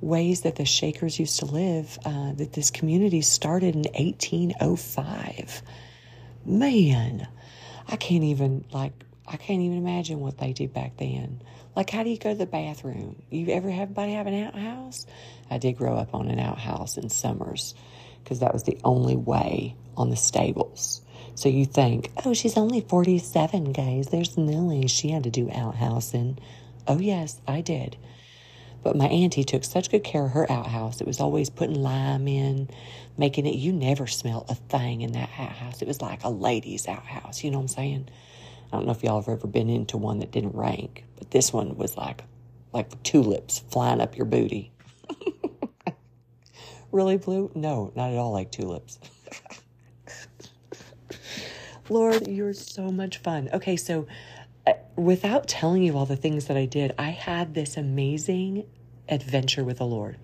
ways 0.01 0.41
that 0.41 0.55
the 0.55 0.65
Shakers 0.65 1.19
used 1.19 1.39
to 1.39 1.45
live. 1.45 1.97
Uh, 2.05 2.33
that 2.33 2.53
this 2.53 2.71
community 2.71 3.21
started 3.21 3.75
in 3.75 3.83
1805. 3.93 5.61
Man, 6.45 7.27
I 7.87 7.95
can't 7.95 8.23
even 8.23 8.65
like 8.71 8.93
I 9.31 9.37
can't 9.37 9.61
even 9.61 9.77
imagine 9.77 10.19
what 10.19 10.37
they 10.37 10.51
did 10.51 10.73
back 10.73 10.97
then. 10.97 11.41
Like, 11.73 11.89
how 11.89 12.03
do 12.03 12.09
you 12.09 12.17
go 12.17 12.33
to 12.33 12.37
the 12.37 12.45
bathroom? 12.45 13.21
You 13.29 13.47
ever 13.47 13.69
have 13.69 13.97
anybody 13.97 14.13
have 14.13 14.27
an 14.27 14.43
outhouse? 14.43 15.05
I 15.49 15.57
did 15.57 15.77
grow 15.77 15.95
up 15.95 16.13
on 16.13 16.27
an 16.27 16.37
outhouse 16.37 16.97
in 16.97 17.09
summers 17.09 17.73
because 18.21 18.41
that 18.41 18.51
was 18.51 18.63
the 18.63 18.77
only 18.83 19.15
way 19.15 19.77
on 19.95 20.09
the 20.09 20.17
stables. 20.17 21.01
So 21.35 21.47
you 21.47 21.65
think, 21.65 22.11
oh, 22.25 22.33
she's 22.33 22.57
only 22.57 22.81
47, 22.81 23.71
guys. 23.71 24.07
There's 24.07 24.35
way 24.37 24.87
she 24.87 25.11
had 25.11 25.23
to 25.23 25.29
do 25.29 25.49
outhousing. 25.49 26.37
Oh, 26.85 26.99
yes, 26.99 27.39
I 27.47 27.61
did. 27.61 27.95
But 28.83 28.97
my 28.97 29.07
auntie 29.07 29.45
took 29.45 29.63
such 29.63 29.91
good 29.91 30.03
care 30.03 30.25
of 30.25 30.31
her 30.31 30.51
outhouse. 30.51 30.99
It 30.99 31.07
was 31.07 31.21
always 31.21 31.49
putting 31.49 31.81
lime 31.81 32.27
in, 32.27 32.69
making 33.17 33.45
it, 33.45 33.55
you 33.55 33.71
never 33.71 34.07
smell 34.07 34.45
a 34.49 34.55
thing 34.55 35.01
in 35.01 35.13
that 35.13 35.29
outhouse. 35.39 35.81
It 35.81 35.87
was 35.87 36.01
like 36.01 36.25
a 36.25 36.29
lady's 36.29 36.87
outhouse. 36.87 37.45
You 37.45 37.51
know 37.51 37.59
what 37.59 37.63
I'm 37.63 37.67
saying? 37.69 38.09
I 38.71 38.77
don't 38.77 38.85
know 38.85 38.93
if 38.93 39.03
y'all 39.03 39.19
have 39.19 39.29
ever 39.29 39.47
been 39.47 39.69
into 39.69 39.97
one 39.97 40.19
that 40.19 40.31
didn't 40.31 40.55
rank, 40.55 41.03
but 41.17 41.31
this 41.31 41.51
one 41.51 41.75
was 41.77 41.97
like, 41.97 42.23
like 42.73 43.01
tulips 43.03 43.59
flying 43.69 43.99
up 43.99 44.15
your 44.15 44.25
booty. 44.25 44.71
really 46.91 47.17
blue? 47.17 47.51
No, 47.53 47.91
not 47.95 48.11
at 48.11 48.17
all 48.17 48.31
like 48.31 48.51
tulips. 48.51 48.99
Lord, 51.89 52.27
you're 52.27 52.53
so 52.53 52.89
much 52.89 53.17
fun. 53.17 53.49
Okay, 53.51 53.75
so 53.75 54.07
uh, 54.65 54.73
without 54.95 55.47
telling 55.47 55.83
you 55.83 55.97
all 55.97 56.05
the 56.05 56.15
things 56.15 56.45
that 56.45 56.55
I 56.55 56.65
did, 56.65 56.93
I 56.97 57.09
had 57.09 57.53
this 57.53 57.75
amazing 57.75 58.65
adventure 59.09 59.63
with 59.65 59.79
the 59.79 59.85
Lord. 59.85 60.17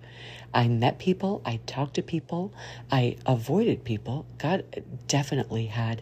I 0.54 0.66
met 0.68 0.98
people, 0.98 1.42
I 1.44 1.60
talked 1.66 1.94
to 1.94 2.02
people, 2.02 2.54
I 2.90 3.16
avoided 3.26 3.84
people. 3.84 4.24
God 4.38 4.64
definitely 5.06 5.66
had 5.66 6.00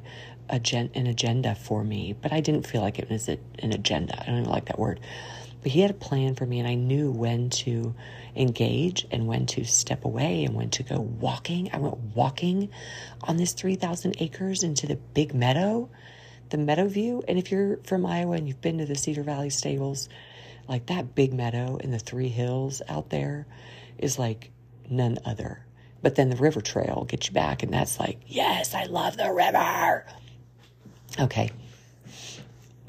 a 0.49 0.59
gen- 0.59 0.91
an 0.95 1.07
agenda 1.07 1.55
for 1.55 1.85
me, 1.85 2.15
but 2.21 2.33
I 2.33 2.41
didn't 2.41 2.67
feel 2.67 2.81
like 2.81 2.99
it 2.99 3.11
was 3.11 3.29
a, 3.29 3.39
an 3.61 3.73
agenda. 3.73 4.21
I 4.21 4.27
don't 4.27 4.39
even 4.39 4.51
like 4.51 4.67
that 4.67 4.79
word. 4.79 5.01
But 5.63 5.73
he 5.73 5.81
had 5.81 5.91
a 5.91 5.95
plan 5.95 6.35
for 6.35 6.47
me, 6.47 6.61
and 6.61 6.69
I 6.69 6.75
knew 6.75 7.11
when 7.11 7.51
to 7.51 7.95
engage 8.37 9.07
and 9.11 9.27
when 9.27 9.47
to 9.47 9.65
step 9.65 10.05
away 10.05 10.45
and 10.45 10.55
when 10.55 10.71
to 10.71 10.83
go 10.83 11.01
walking. 11.01 11.71
I 11.73 11.79
went 11.79 11.99
walking 12.15 12.69
on 13.23 13.37
this 13.37 13.53
3,000 13.53 14.17
acres 14.21 14.63
into 14.63 14.87
the 14.87 14.97
big 14.97 15.35
meadow, 15.35 15.89
the 16.51 16.59
meadow 16.59 16.87
view. 16.87 17.23
And 17.27 17.39
if 17.39 17.51
you're 17.51 17.79
from 17.79 18.07
Iowa 18.07 18.37
and 18.37 18.47
you've 18.47 18.61
been 18.61 18.79
to 18.79 18.87
the 18.87 18.95
Cedar 18.95 19.25
Valley 19.25 19.51
stables, 19.51 20.09
like 20.69 20.87
that 20.87 21.15
big 21.15 21.33
meadow 21.33 21.77
in 21.77 21.91
the 21.91 21.99
three 21.99 22.29
hills 22.29 22.83
out 22.89 23.11
there 23.11 23.47
is 23.99 24.19
like 24.19 24.51
none 24.89 25.19
other. 25.25 25.65
But 26.03 26.15
then 26.15 26.31
the 26.31 26.37
river 26.37 26.61
trail 26.61 27.05
gets 27.09 27.29
you 27.29 27.33
back, 27.33 27.63
and 27.63 27.73
that's 27.73 27.99
like, 27.99 28.21
yes, 28.27 28.75
I 28.75 28.85
love 28.85 29.17
the 29.17 29.33
river. 29.33 30.05
Okay. 31.19 31.51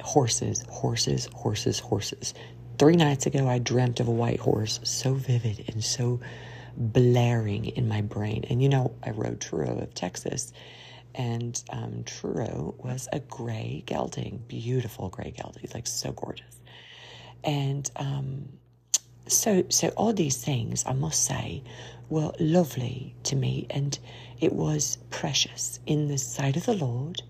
Horses, 0.02 0.66
horses, 0.70 1.30
horses, 1.34 1.80
horses. 1.80 2.34
Three 2.78 2.96
nights 2.96 3.26
ago, 3.26 3.48
I 3.48 3.60
dreamt 3.60 4.00
of 4.00 4.08
a 4.08 4.12
white 4.12 4.40
horse, 4.40 4.80
so 4.84 5.14
vivid 5.14 5.66
and 5.70 5.84
so 5.84 6.20
blaring 6.76 7.66
in 7.66 7.88
my 7.88 8.02
brain. 8.02 8.46
And 8.50 8.62
you 8.62 8.70
know, 8.70 8.94
I 9.04 9.12
rode 9.12 9.42
Truro 9.42 9.80
of 9.80 9.94
Texas, 9.94 10.52
and 11.16 11.62
um, 11.70 12.04
Truro 12.06 12.76
was 12.78 13.08
a 13.12 13.20
gray 13.22 13.84
gelding, 13.86 14.44
beautiful 14.48 15.10
gray 15.10 15.32
gelding, 15.36 15.68
like 15.74 15.88
so 15.88 16.12
gorgeous. 16.12 16.60
And 17.44 17.90
um, 17.96 18.50
so, 19.28 19.64
so 19.70 19.90
all 19.90 20.14
these 20.14 20.38
things, 20.38 20.84
I 20.86 20.94
must 20.94 21.26
say, 21.26 21.64
were 22.10 22.32
lovely 22.40 23.16
to 23.24 23.36
me, 23.36 23.68
and 23.70 23.98
it 24.40 24.54
was 24.54 24.98
precious 25.10 25.80
in 25.86 26.08
the 26.08 26.18
sight 26.18 26.58
of 26.58 26.66
the 26.66 26.74
Lord. 26.74 27.22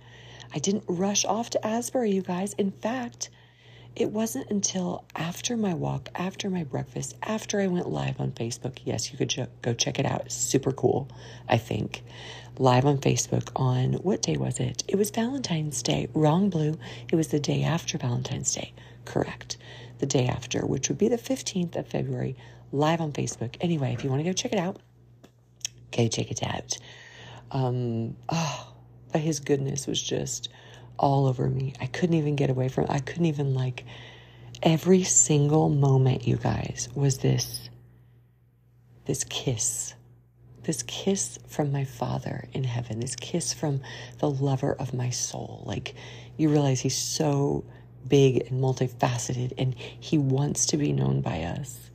I 0.54 0.60
didn't 0.60 0.86
rush 0.88 1.26
off 1.26 1.50
to 1.52 1.66
Asbury, 1.66 2.12
you 2.12 2.22
guys. 2.22 2.54
In 2.54 2.72
fact, 2.72 3.30
it 3.96 4.12
wasn't 4.12 4.52
until 4.52 5.06
after 5.16 5.58
my 5.58 5.74
walk, 5.74 6.10
after 6.14 6.52
my 6.52 6.64
breakfast, 6.64 7.16
after 7.24 7.60
I 7.60 7.66
went 7.66 7.90
live 7.90 8.22
on 8.22 8.32
Facebook. 8.32 8.78
Yes, 8.86 9.12
you 9.12 9.18
could 9.18 9.48
go 9.62 9.74
check 9.74 9.98
it 9.98 10.06
out. 10.06 10.32
Super 10.32 10.72
cool, 10.72 11.10
I 11.50 11.58
think. 11.58 12.04
Live 12.60 12.86
on 12.86 13.00
Facebook 13.00 13.50
on 13.56 13.94
what 13.94 14.22
day 14.22 14.38
was 14.38 14.60
it? 14.60 14.84
It 14.88 14.98
was 14.98 15.10
Valentine's 15.10 15.82
Day. 15.82 16.10
Wrong, 16.14 16.50
Blue. 16.50 16.78
It 17.12 17.16
was 17.16 17.30
the 17.30 17.40
day 17.40 17.64
after 17.64 17.98
Valentine's 17.98 18.54
Day. 18.54 18.74
Correct. 19.06 19.58
The 20.00 20.06
day 20.06 20.28
after, 20.28 20.66
which 20.66 20.90
would 20.90 20.98
be 20.98 21.08
the 21.08 21.18
15th 21.18 21.76
of 21.76 21.88
February, 21.88 22.36
live 22.72 23.02
on 23.02 23.14
Facebook. 23.14 23.56
Anyway, 23.62 23.94
if 23.94 24.04
you 24.04 24.10
want 24.10 24.20
to 24.20 24.30
go 24.30 24.34
check 24.34 24.54
it 24.54 24.60
out, 24.60 24.78
go 25.92 26.08
check 26.08 26.30
it 26.30 26.44
out. 26.44 26.78
Um, 27.52 28.16
oh, 28.30 28.57
his 29.16 29.40
goodness 29.40 29.88
was 29.88 30.02
just 30.02 30.50
all 31.00 31.28
over 31.28 31.50
me. 31.50 31.74
I 31.80 31.86
couldn't 31.88 32.16
even 32.16 32.36
get 32.36 32.50
away 32.50 32.70
from 32.70 32.86
it. 32.86 32.92
I 32.92 33.00
couldn't 33.00 33.26
even 33.26 33.54
like 33.54 33.86
every 34.64 35.04
single 35.04 35.70
moment, 35.70 36.28
you 36.28 36.38
guys, 36.38 36.90
was 36.96 37.20
this 37.20 37.70
this 39.06 39.24
kiss. 39.24 39.94
This 40.64 40.84
kiss 40.84 41.40
from 41.48 41.72
my 41.72 41.86
father 41.86 42.50
in 42.52 42.66
heaven, 42.66 43.00
this 43.00 43.16
kiss 43.16 43.54
from 43.54 43.80
the 44.20 44.30
lover 44.30 44.74
of 44.74 44.94
my 44.94 45.12
soul. 45.12 45.64
Like 45.66 45.96
you 46.36 46.50
realize 46.50 46.82
he's 46.82 46.98
so 46.98 47.64
big 48.06 48.48
and 48.48 48.62
multifaceted 48.62 49.54
and 49.58 49.74
he 49.78 50.18
wants 50.18 50.66
to 50.68 50.78
be 50.78 50.92
known 50.92 51.22
by 51.22 51.44
us. 51.44 51.90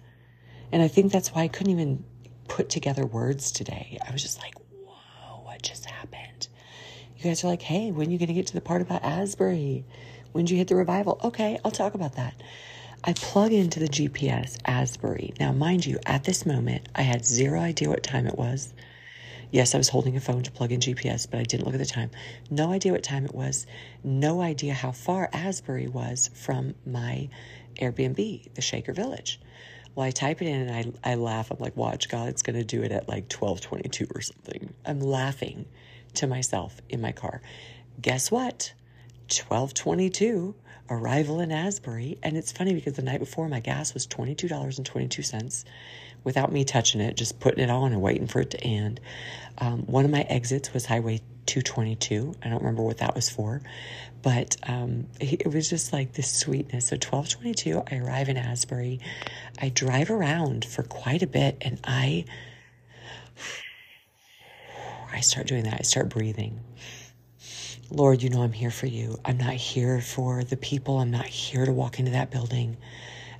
And 0.72 0.82
I 0.82 0.88
think 0.88 1.12
that's 1.12 1.34
why 1.34 1.42
I 1.42 1.48
couldn't 1.48 1.72
even 1.72 2.02
put 2.48 2.70
together 2.70 3.04
words 3.04 3.52
today. 3.52 3.98
I 4.06 4.10
was 4.10 4.22
just 4.22 4.40
like, 4.40 4.54
whoa, 4.86 5.42
what 5.44 5.60
just 5.62 5.84
happened? 5.84 6.48
You 7.22 7.30
guys 7.30 7.44
are 7.44 7.46
like, 7.46 7.62
hey, 7.62 7.92
when 7.92 8.08
are 8.08 8.10
you 8.10 8.18
going 8.18 8.26
to 8.26 8.34
get 8.34 8.48
to 8.48 8.52
the 8.52 8.60
part 8.60 8.82
about 8.82 9.04
Asbury? 9.04 9.84
When 10.32 10.44
did 10.44 10.50
you 10.50 10.58
hit 10.58 10.66
the 10.66 10.74
revival? 10.74 11.20
Okay, 11.22 11.56
I'll 11.64 11.70
talk 11.70 11.94
about 11.94 12.16
that. 12.16 12.34
I 13.04 13.12
plug 13.12 13.52
into 13.52 13.78
the 13.78 13.86
GPS 13.86 14.58
Asbury. 14.64 15.32
Now, 15.38 15.52
mind 15.52 15.86
you, 15.86 16.00
at 16.04 16.24
this 16.24 16.44
moment, 16.44 16.88
I 16.96 17.02
had 17.02 17.24
zero 17.24 17.60
idea 17.60 17.90
what 17.90 18.02
time 18.02 18.26
it 18.26 18.36
was. 18.36 18.74
Yes, 19.52 19.72
I 19.72 19.78
was 19.78 19.88
holding 19.88 20.16
a 20.16 20.20
phone 20.20 20.42
to 20.42 20.50
plug 20.50 20.72
in 20.72 20.80
GPS, 20.80 21.30
but 21.30 21.38
I 21.38 21.44
didn't 21.44 21.64
look 21.64 21.76
at 21.76 21.78
the 21.78 21.86
time. 21.86 22.10
No 22.50 22.72
idea 22.72 22.90
what 22.90 23.04
time 23.04 23.24
it 23.24 23.36
was. 23.36 23.68
No 24.02 24.40
idea 24.40 24.74
how 24.74 24.90
far 24.90 25.30
Asbury 25.32 25.86
was 25.86 26.28
from 26.34 26.74
my 26.84 27.28
Airbnb, 27.76 28.52
the 28.54 28.62
Shaker 28.62 28.94
Village. 28.94 29.38
Well, 29.94 30.08
I 30.08 30.10
type 30.10 30.42
it 30.42 30.48
in 30.48 30.68
and 30.68 30.96
I, 31.04 31.12
I 31.12 31.14
laugh. 31.14 31.52
I'm 31.52 31.58
like, 31.60 31.76
watch, 31.76 32.08
God's 32.08 32.42
going 32.42 32.56
to 32.56 32.64
do 32.64 32.82
it 32.82 32.90
at 32.90 33.08
like 33.08 33.32
1222 33.32 34.08
or 34.12 34.22
something. 34.22 34.74
I'm 34.84 34.98
laughing 34.98 35.66
to 36.14 36.26
myself 36.26 36.80
in 36.88 37.00
my 37.00 37.12
car. 37.12 37.40
Guess 38.00 38.30
what? 38.30 38.72
1222 39.28 40.54
arrival 40.90 41.40
in 41.40 41.50
Asbury. 41.50 42.18
And 42.22 42.36
it's 42.36 42.52
funny 42.52 42.74
because 42.74 42.94
the 42.94 43.02
night 43.02 43.20
before 43.20 43.48
my 43.48 43.60
gas 43.60 43.94
was 43.94 44.06
$22.22 44.06 45.64
without 46.24 46.52
me 46.52 46.64
touching 46.64 47.00
it, 47.00 47.16
just 47.16 47.40
putting 47.40 47.64
it 47.64 47.70
on 47.70 47.92
and 47.92 48.00
waiting 48.00 48.26
for 48.26 48.40
it 48.40 48.50
to 48.50 48.60
end. 48.62 49.00
Um, 49.58 49.80
one 49.86 50.04
of 50.04 50.10
my 50.10 50.22
exits 50.22 50.72
was 50.72 50.86
Highway 50.86 51.20
222. 51.46 52.34
I 52.42 52.48
don't 52.48 52.58
remember 52.58 52.82
what 52.82 52.98
that 52.98 53.14
was 53.14 53.28
for, 53.28 53.62
but 54.22 54.56
um, 54.64 55.06
it 55.20 55.52
was 55.52 55.68
just 55.68 55.92
like 55.92 56.12
this 56.12 56.32
sweetness. 56.32 56.86
So 56.86 56.94
1222, 56.94 57.82
I 57.90 57.98
arrive 57.98 58.28
in 58.28 58.36
Asbury. 58.36 59.00
I 59.60 59.70
drive 59.70 60.10
around 60.10 60.64
for 60.64 60.82
quite 60.82 61.22
a 61.22 61.26
bit 61.26 61.56
and 61.60 61.80
I 61.84 62.24
I 65.12 65.20
start 65.20 65.46
doing 65.46 65.64
that. 65.64 65.74
I 65.80 65.82
start 65.82 66.08
breathing. 66.08 66.60
Lord, 67.90 68.22
you 68.22 68.30
know 68.30 68.42
I'm 68.42 68.52
here 68.52 68.70
for 68.70 68.86
you. 68.86 69.18
I'm 69.24 69.36
not 69.36 69.54
here 69.54 70.00
for 70.00 70.44
the 70.44 70.56
people. 70.56 70.98
I'm 70.98 71.10
not 71.10 71.26
here 71.26 71.66
to 71.66 71.72
walk 71.72 71.98
into 71.98 72.12
that 72.12 72.30
building 72.30 72.78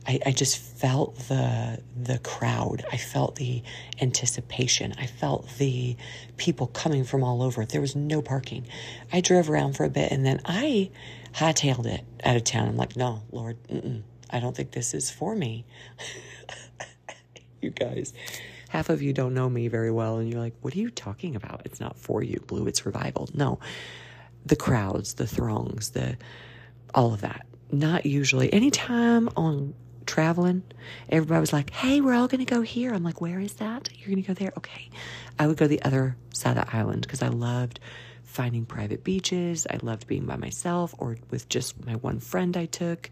I, 0.07 0.19
I 0.26 0.33
just 0.33 0.59
felt 0.59 1.17
the 1.29 1.81
the 1.97 2.19
crowd. 2.19 2.85
I 2.91 2.97
felt 2.97 3.37
the 3.37 3.62
anticipation. 4.00 4.95
I 4.99 5.07
felt 5.07 5.49
the 5.59 5.97
people 6.37 6.67
coming 6.69 7.05
from 7.05 7.23
all 7.23 7.43
over. 7.43 7.64
There 7.64 7.81
was 7.81 7.95
no 7.95 8.21
parking. 8.21 8.67
I 9.12 9.21
drove 9.21 9.49
around 9.49 9.76
for 9.76 9.85
a 9.85 9.91
bit 9.91 10.11
and 10.11 10.26
then 10.26 10.41
I 10.45 10.91
hightailed 11.35 11.87
it 11.87 12.05
out 12.25 12.37
of 12.37 12.45
town. 12.45 12.69
I'm 12.69 12.76
like, 12.76 12.97
no, 12.97 13.23
Lord, 13.31 13.57
I 14.31 14.41
don't 14.41 14.57
think 14.57 14.73
this 14.73 14.93
is 14.93 15.11
for 15.11 15.37
me. 15.37 15.64
you 17.61 17.71
guys, 17.71 18.12
half 18.73 18.88
of 18.88 19.02
you 19.02 19.12
don't 19.12 19.35
know 19.35 19.50
me 19.50 19.69
very 19.69 19.91
well, 19.91 20.17
and 20.17 20.31
you're 20.31 20.41
like, 20.41 20.55
what 20.62 20.75
are 20.75 20.79
you 20.79 20.88
talking 20.88 21.37
about? 21.37 21.61
It's 21.67 21.79
not 21.79 21.99
for 21.99 22.23
you, 22.23 22.41
Blue. 22.47 22.67
It's 22.67 22.87
revival. 22.87 23.29
No, 23.35 23.59
the 24.47 24.57
crowds, 24.57 25.12
the 25.14 25.26
throngs, 25.26 25.91
the 25.91 26.17
all 26.95 27.12
of 27.12 27.21
that. 27.21 27.45
Not 27.71 28.07
usually. 28.07 28.50
Anytime 28.50 29.29
on 29.37 29.75
traveling, 30.07 30.62
everybody 31.11 31.38
was 31.38 31.52
like, 31.52 31.69
hey, 31.69 32.00
we're 32.00 32.14
all 32.14 32.29
going 32.29 32.45
to 32.45 32.50
go 32.50 32.62
here. 32.62 32.95
I'm 32.95 33.05
like, 33.05 33.21
where 33.21 33.41
is 33.41 33.52
that? 33.55 33.91
You're 33.95 34.09
going 34.09 34.23
to 34.23 34.29
go 34.29 34.33
there? 34.33 34.55
Okay. 34.57 34.88
I 35.38 35.47
would 35.49 35.59
go 35.59 35.67
the 35.67 35.83
other 35.83 36.17
side 36.33 36.57
of 36.57 36.64
the 36.64 36.75
island 36.75 37.02
because 37.02 37.21
I 37.21 37.29
loved 37.29 37.79
finding 38.25 38.64
private 38.64 39.05
beaches. 39.05 39.67
I 39.69 39.81
loved 39.83 40.07
being 40.07 40.25
by 40.25 40.37
myself 40.37 40.95
or 40.97 41.19
with 41.31 41.47
just 41.50 41.85
my 41.85 41.97
one 41.97 42.21
friend 42.21 42.57
I 42.57 42.64
took. 42.64 43.11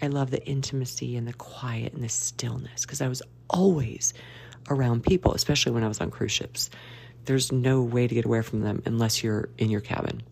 I 0.00 0.06
love 0.06 0.30
the 0.30 0.42
intimacy 0.46 1.16
and 1.16 1.28
the 1.28 1.34
quiet 1.34 1.92
and 1.92 2.02
the 2.02 2.08
stillness 2.08 2.86
because 2.86 3.02
I 3.02 3.08
was 3.08 3.22
always 3.50 4.14
around 4.68 5.04
people, 5.04 5.34
especially 5.34 5.72
when 5.72 5.84
I 5.84 5.88
was 5.88 6.00
on 6.00 6.10
cruise 6.10 6.32
ships. 6.32 6.70
There's 7.24 7.50
no 7.52 7.82
way 7.82 8.06
to 8.06 8.14
get 8.14 8.24
away 8.24 8.42
from 8.42 8.60
them 8.60 8.82
unless 8.86 9.22
you're 9.22 9.48
in 9.58 9.70
your 9.70 9.80
cabin, 9.80 10.22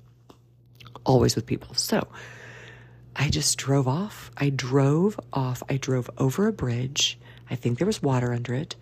always 1.04 1.34
with 1.34 1.46
people. 1.46 1.74
So 1.74 2.06
I 3.16 3.30
just 3.30 3.58
drove 3.58 3.88
off. 3.88 4.30
I 4.36 4.50
drove 4.50 5.18
off. 5.32 5.62
I 5.68 5.76
drove 5.76 6.10
over 6.18 6.46
a 6.46 6.52
bridge. 6.52 7.18
I 7.50 7.56
think 7.56 7.78
there 7.78 7.86
was 7.86 8.02
water 8.02 8.32
under 8.32 8.54
it. 8.54 8.76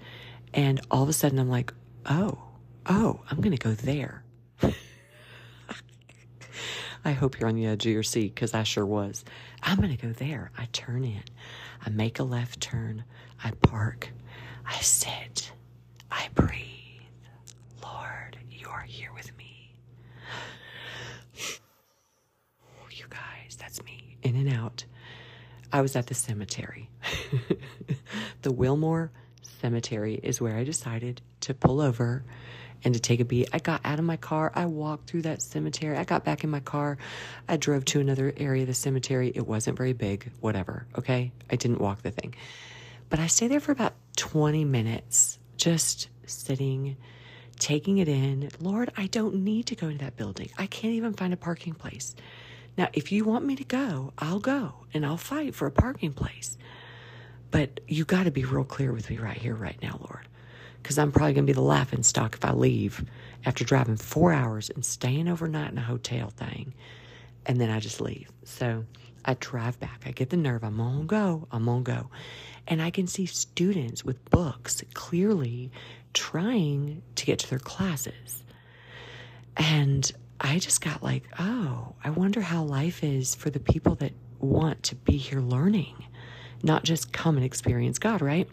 And 0.55 0.81
all 0.91 1.03
of 1.03 1.09
a 1.09 1.13
sudden, 1.13 1.39
I'm 1.39 1.49
like, 1.49 1.73
oh, 2.07 2.39
oh, 2.87 3.21
I'm 3.31 3.41
going 3.41 3.57
to 3.57 3.63
go 3.63 3.73
there. 3.73 4.25
I 7.05 7.13
hope 7.13 7.41
you're 7.41 7.49
on 7.49 7.57
the 7.57 7.67
edge 7.67 7.85
of 7.87 7.93
your 7.93 8.03
seat 8.03 8.35
because 8.35 8.55
I 8.55 8.63
sure 8.63 8.87
was. 8.87 9.25
I'm 9.63 9.79
going 9.79 9.97
to 9.97 10.07
go 10.07 10.13
there. 10.13 10.51
I 10.57 10.67
turn 10.73 11.05
in. 11.05 11.23
I 11.85 11.91
make 11.91 12.19
a 12.19 12.25
left 12.25 12.61
turn. 12.61 13.05
I 13.43 13.51
park. 13.51 14.11
I 14.67 14.79
sit. 14.81 15.53
I 16.11 16.29
breathe. 16.35 16.59
Lord, 17.83 18.39
you 18.51 18.69
are 18.69 18.83
here 18.83 19.11
with 19.15 19.37
me. 19.37 19.75
You 22.91 23.05
guys, 23.09 23.57
that's 23.59 23.83
me. 23.85 24.17
In 24.23 24.37
and 24.37 24.53
out. 24.53 24.85
I 25.73 25.81
was 25.81 25.97
at 25.97 26.07
the 26.07 26.15
cemetery. 26.15 26.91
the 28.43 28.53
Wilmore 28.53 29.11
Cemetery 29.61 30.15
is 30.23 30.41
where 30.41 30.57
I 30.57 30.65
decided 30.65 31.23
to 31.41 31.55
pull 31.55 31.81
over 31.81 32.25
and 32.85 32.93
to 32.95 33.01
take 33.01 33.21
a 33.21 33.25
beat. 33.25 33.49
I 33.53 33.59
got 33.59 33.81
out 33.85 33.99
of 33.99 34.05
my 34.05 34.17
car. 34.17 34.53
I 34.55 34.67
walked 34.67 35.09
through 35.09 35.23
that 35.23 35.41
cemetery. 35.41 35.97
I 35.97 36.05
got 36.05 36.25
back 36.25 36.45
in 36.45 36.51
my 36.51 36.61
car. 36.61 36.99
I 37.49 37.57
drove 37.57 37.85
to 37.87 38.01
another 38.01 38.33
area 38.37 38.63
of 38.63 38.69
the 38.69 38.75
cemetery. 38.75 39.33
It 39.35 39.47
wasn't 39.47 39.79
very 39.79 39.93
big, 39.93 40.31
whatever. 40.41 40.87
Okay. 40.99 41.33
I 41.51 41.57
didn't 41.57 41.81
walk 41.81 42.03
the 42.03 42.11
thing. 42.11 42.35
But 43.13 43.21
I 43.21 43.27
stay 43.27 43.47
there 43.47 43.61
for 43.61 43.73
about 43.73 43.93
20 44.17 44.65
minutes, 44.65 45.39
just 45.59 46.09
sitting, 46.25 46.97
taking 47.59 47.99
it 47.99 48.09
in. 48.09 48.49
Lord, 48.59 48.91
I 48.97 49.07
don't 49.07 49.45
need 49.45 49.67
to 49.67 49.77
go 49.77 49.89
into 49.89 50.03
that 50.03 50.17
building. 50.17 50.49
I 50.57 50.65
can't 50.65 50.95
even 50.95 51.13
find 51.13 51.35
a 51.35 51.37
parking 51.37 51.75
place. 51.75 52.15
Now, 52.79 52.89
if 52.95 53.13
you 53.13 53.27
want 53.27 53.45
me 53.45 53.55
to 53.57 53.65
go, 53.65 54.15
I'll 54.17 54.41
go 54.41 54.87
and 54.95 55.05
I'll 55.05 55.19
fight 55.19 55.55
for 55.55 55.67
a 55.67 55.71
parking 55.71 56.15
place. 56.15 56.57
But 57.51 57.81
you 57.87 58.07
got 58.07 58.25
to 58.25 58.31
be 58.31 58.47
real 58.47 58.65
clear 58.65 58.95
with 58.95 59.11
me 59.11 59.19
right 59.19 59.37
here, 59.37 59.55
right 59.55 59.77
now, 59.83 59.99
Lord 60.01 60.27
because 60.83 60.99
I'm 60.99 61.13
probably 61.13 61.35
going 61.35 61.47
to 61.47 61.53
be 61.53 61.55
the 61.55 61.61
laughing 61.61 62.03
stock 62.03 62.35
if 62.35 62.45
I 62.45 62.53
leave 62.53 63.05
after 63.45 63.63
driving 63.63 63.97
four 63.97 64.33
hours 64.33 64.69
and 64.69 64.85
staying 64.85 65.29
overnight 65.29 65.71
in 65.71 65.79
a 65.79 65.83
hotel 65.83 66.31
thing. 66.31 66.75
And 67.47 67.61
then 67.61 67.71
I 67.71 67.79
just 67.79 68.01
leave. 68.01 68.33
So 68.43 68.85
I 69.25 69.35
drive 69.39 69.79
back. 69.79 70.03
I 70.07 70.11
get 70.11 70.31
the 70.31 70.37
nerve. 70.37 70.65
I'm 70.65 70.81
on 70.81 71.07
go. 71.07 71.47
I'm 71.53 71.69
on 71.69 71.83
go. 71.85 72.11
And 72.67 72.81
I 72.81 72.91
can 72.91 73.07
see 73.07 73.27
students 73.27 74.05
with 74.05 74.25
books 74.31 74.83
clearly 74.95 75.71
trying 76.15 77.03
to 77.17 77.27
get 77.27 77.39
to 77.41 77.51
their 77.51 77.59
classes. 77.59 78.43
And 79.57 80.11
I 80.41 80.59
just 80.59 80.81
got 80.81 81.03
like, 81.03 81.25
oh, 81.39 81.95
I 82.03 82.11
wonder 82.11 82.41
how 82.41 82.63
life 82.65 83.05
is 83.05 83.35
for 83.35 83.51
the 83.51 83.61
people 83.61 83.95
that 83.97 84.13
want 84.39 84.83
to 84.85 84.95
be 84.95 85.17
here 85.17 85.41
learning, 85.41 85.95
not 86.63 86.85
just 86.85 87.13
come 87.13 87.37
and 87.37 87.45
experience 87.45 87.99
God, 87.99 88.23
right? 88.23 88.49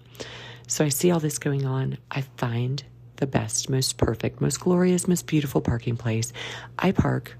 So 0.68 0.86
I 0.86 0.90
see 0.90 1.12
all 1.12 1.20
this 1.20 1.40
going 1.40 1.66
on. 1.66 1.98
I 2.12 2.22
find 2.38 2.84
the 3.16 3.28
best, 3.28 3.70
most 3.70 3.98
perfect, 3.98 4.40
most 4.40 4.60
glorious, 4.60 5.08
most 5.08 5.28
beautiful 5.28 5.62
parking 5.62 5.98
place. 5.98 6.32
I 6.78 6.92
park. 6.92 7.38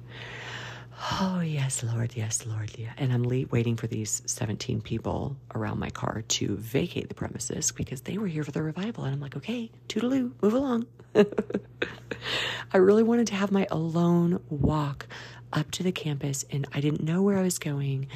Oh, 1.02 1.40
yes, 1.40 1.82
Lord, 1.82 2.16
yes, 2.16 2.46
Lord, 2.46 2.72
yeah. 2.78 2.92
And 2.98 3.14
I'm 3.14 3.24
waiting 3.24 3.78
for 3.78 3.88
these 3.88 4.22
17 4.26 4.82
people 4.82 5.38
around 5.56 5.80
my 5.80 5.90
car 5.90 6.24
to 6.28 6.58
vacate 6.58 7.08
the 7.08 7.16
premises 7.16 7.72
because 7.72 8.02
they 8.02 8.18
were 8.18 8.28
here 8.28 8.44
for 8.44 8.52
the 8.52 8.62
revival. 8.62 9.06
And 9.06 9.14
I'm 9.14 9.22
like, 9.22 9.38
okay, 9.38 9.72
toodaloo, 9.88 10.32
move 10.42 10.54
along. 10.54 10.88
I 11.16 12.78
really 12.78 13.04
wanted 13.04 13.28
to 13.28 13.36
have 13.36 13.52
my 13.52 13.66
alone 13.72 14.42
walk 14.50 15.08
up 15.54 15.72
to 15.72 15.84
the 15.84 15.92
campus, 15.92 16.44
and 16.52 16.68
I 16.74 16.82
didn't 16.82 17.04
know 17.04 17.22
where 17.22 17.38
I 17.38 17.44
was 17.44 17.60
going. 17.60 18.08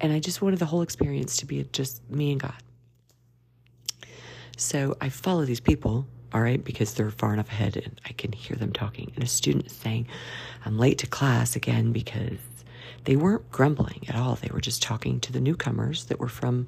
And 0.00 0.12
I 0.12 0.20
just 0.20 0.40
wanted 0.40 0.60
the 0.60 0.66
whole 0.66 0.82
experience 0.82 1.38
to 1.38 1.46
be 1.46 1.64
just 1.72 2.08
me 2.08 2.30
and 2.30 2.40
God. 2.40 2.54
So 4.56 4.96
I 5.00 5.08
follow 5.08 5.44
these 5.44 5.60
people, 5.60 6.06
all 6.32 6.40
right, 6.42 6.62
because 6.62 6.94
they're 6.94 7.10
far 7.10 7.32
enough 7.32 7.48
ahead 7.48 7.76
and 7.76 8.00
I 8.04 8.12
can 8.12 8.32
hear 8.32 8.56
them 8.56 8.72
talking. 8.72 9.12
And 9.14 9.24
a 9.24 9.28
student 9.28 9.66
is 9.66 9.72
saying, 9.72 10.08
I'm 10.64 10.78
late 10.78 10.98
to 10.98 11.06
class 11.06 11.56
again 11.56 11.92
because 11.92 12.38
they 13.04 13.16
weren't 13.16 13.50
grumbling 13.50 14.04
at 14.08 14.16
all. 14.16 14.34
They 14.34 14.50
were 14.52 14.60
just 14.60 14.82
talking 14.82 15.20
to 15.20 15.32
the 15.32 15.40
newcomers 15.40 16.06
that 16.06 16.20
were 16.20 16.28
from 16.28 16.66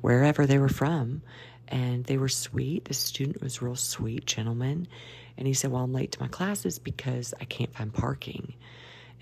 wherever 0.00 0.46
they 0.46 0.58
were 0.58 0.68
from. 0.68 1.22
And 1.66 2.04
they 2.04 2.18
were 2.18 2.28
sweet. 2.28 2.84
The 2.84 2.94
student 2.94 3.42
was 3.42 3.62
real 3.62 3.74
sweet 3.74 4.26
gentleman. 4.26 4.86
And 5.36 5.46
he 5.46 5.54
said, 5.54 5.72
Well, 5.72 5.82
I'm 5.82 5.92
late 5.92 6.12
to 6.12 6.20
my 6.20 6.28
classes 6.28 6.78
because 6.78 7.34
I 7.40 7.44
can't 7.44 7.74
find 7.74 7.92
parking. 7.92 8.54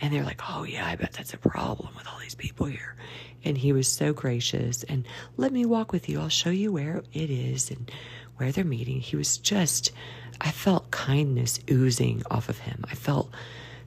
And 0.02 0.12
they're 0.12 0.24
like, 0.24 0.40
oh, 0.50 0.64
yeah, 0.64 0.84
I 0.84 0.96
bet 0.96 1.12
that's 1.12 1.32
a 1.32 1.38
problem 1.38 1.90
with 1.96 2.08
all 2.08 2.18
these 2.18 2.34
people 2.34 2.66
here. 2.66 2.96
And 3.44 3.56
he 3.56 3.72
was 3.72 3.86
so 3.86 4.12
gracious 4.12 4.82
and 4.84 5.06
let 5.36 5.52
me 5.52 5.64
walk 5.64 5.92
with 5.92 6.08
you. 6.08 6.20
I'll 6.20 6.28
show 6.28 6.50
you 6.50 6.72
where 6.72 7.04
it 7.12 7.30
is 7.30 7.70
and 7.70 7.90
where 8.36 8.52
they're 8.52 8.64
meeting. 8.64 9.00
He 9.00 9.16
was 9.16 9.38
just, 9.38 9.92
I 10.40 10.50
felt 10.50 10.90
kindness 10.90 11.60
oozing 11.70 12.22
off 12.30 12.48
of 12.48 12.58
him. 12.58 12.84
I 12.90 12.94
felt 12.94 13.30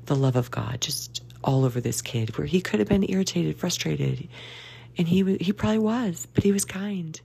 the 0.06 0.16
love 0.16 0.36
of 0.36 0.52
God 0.52 0.82
just 0.82 1.24
all 1.44 1.66
over 1.66 1.82
this 1.82 2.02
kid 2.02 2.38
where 2.38 2.48
he 2.48 2.62
could 2.62 2.80
have 2.80 2.90
been 2.90 3.10
irritated, 3.10 3.58
frustrated. 3.58 4.28
And 4.98 5.08
he, 5.08 5.38
he 5.38 5.52
probably 5.52 5.80
was, 5.80 6.28
but 6.34 6.44
he 6.44 6.52
was 6.52 6.66
kind. 6.66 7.20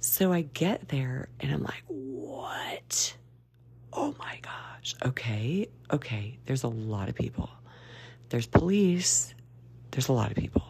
So 0.00 0.32
I 0.32 0.42
get 0.42 0.88
there 0.88 1.28
and 1.40 1.52
I'm 1.52 1.62
like, 1.62 1.82
what? 1.86 3.16
Oh 3.92 4.14
my 4.18 4.38
gosh. 4.42 4.94
Okay. 5.04 5.68
Okay. 5.90 6.38
There's 6.46 6.64
a 6.64 6.68
lot 6.68 7.08
of 7.08 7.14
people. 7.14 7.48
There's 8.28 8.46
police. 8.46 9.34
There's 9.92 10.08
a 10.08 10.12
lot 10.12 10.30
of 10.30 10.36
people. 10.36 10.64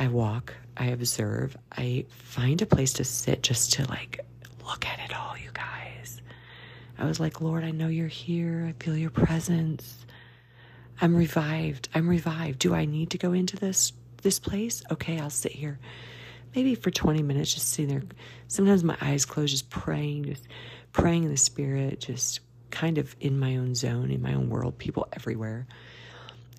I 0.00 0.08
walk, 0.08 0.54
I 0.78 0.86
observe, 0.86 1.56
I 1.72 2.06
find 2.08 2.62
a 2.62 2.66
place 2.66 2.94
to 2.94 3.04
sit 3.04 3.42
just 3.42 3.74
to 3.74 3.86
like 3.86 4.20
look 4.70 4.86
at 4.86 5.00
it 5.00 5.16
all, 5.16 5.36
you 5.36 5.50
guys. 5.52 6.22
I 6.96 7.04
was 7.04 7.18
like, 7.18 7.40
Lord, 7.40 7.64
I 7.64 7.72
know 7.72 7.88
you're 7.88 8.06
here. 8.06 8.66
I 8.68 8.84
feel 8.84 8.96
your 8.96 9.10
presence. 9.10 10.06
I'm 11.00 11.16
revived. 11.16 11.88
I'm 11.92 12.08
revived. 12.08 12.60
Do 12.60 12.72
I 12.72 12.84
need 12.84 13.10
to 13.10 13.18
go 13.18 13.32
into 13.32 13.56
this 13.56 13.92
this 14.22 14.38
place? 14.38 14.82
Okay, 14.90 15.18
I'll 15.18 15.30
sit 15.30 15.52
here. 15.52 15.80
Maybe 16.54 16.74
for 16.74 16.90
20 16.90 17.22
minutes 17.22 17.54
just 17.54 17.68
sitting 17.70 17.88
there. 17.88 18.02
Sometimes 18.48 18.84
my 18.84 18.96
eyes 19.00 19.24
closed 19.24 19.50
just 19.50 19.70
praying, 19.70 20.26
just 20.26 20.46
praying 20.92 21.24
in 21.24 21.30
the 21.30 21.36
spirit, 21.36 22.00
just 22.00 22.40
kind 22.70 22.98
of 22.98 23.16
in 23.18 23.40
my 23.40 23.56
own 23.56 23.74
zone, 23.74 24.10
in 24.10 24.22
my 24.22 24.34
own 24.34 24.50
world, 24.50 24.78
people 24.78 25.08
everywhere 25.14 25.66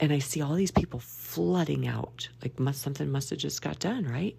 and 0.02 0.12
I 0.12 0.18
see 0.18 0.42
all 0.42 0.56
these 0.56 0.72
people 0.72 1.00
flooding 1.00 1.88
out. 1.88 2.28
Like 2.42 2.60
must, 2.60 2.82
something 2.82 3.10
must 3.10 3.30
have 3.30 3.40
just 3.40 3.62
got 3.62 3.78
done, 3.78 4.06
right? 4.06 4.36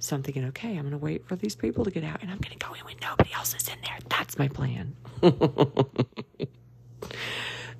So 0.00 0.14
I'm 0.14 0.22
thinking, 0.22 0.44
okay, 0.46 0.70
I'm 0.76 0.82
going 0.82 0.92
to 0.92 0.98
wait 0.98 1.26
for 1.26 1.34
these 1.36 1.56
people 1.56 1.84
to 1.84 1.90
get 1.90 2.04
out, 2.04 2.22
and 2.22 2.30
I'm 2.30 2.38
going 2.38 2.56
to 2.56 2.64
go 2.64 2.72
in 2.74 2.80
when 2.80 2.96
nobody 3.02 3.32
else 3.34 3.54
is 3.54 3.68
in 3.68 3.78
there. 3.82 3.98
That's 4.08 4.38
my 4.38 4.48
plan. 4.48 4.94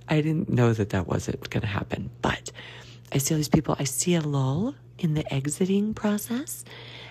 I 0.09 0.20
didn't 0.20 0.48
know 0.48 0.72
that 0.72 0.90
that 0.90 1.07
wasn't 1.07 1.48
going 1.50 1.61
to 1.61 1.68
happen, 1.68 2.11
but 2.22 2.50
I 3.12 3.18
see 3.18 3.35
all 3.35 3.37
these 3.37 3.48
people. 3.48 3.76
I 3.78 3.85
see 3.85 4.14
a 4.14 4.20
lull 4.20 4.74
in 4.98 5.14
the 5.14 5.33
exiting 5.33 5.94
process, 5.94 6.64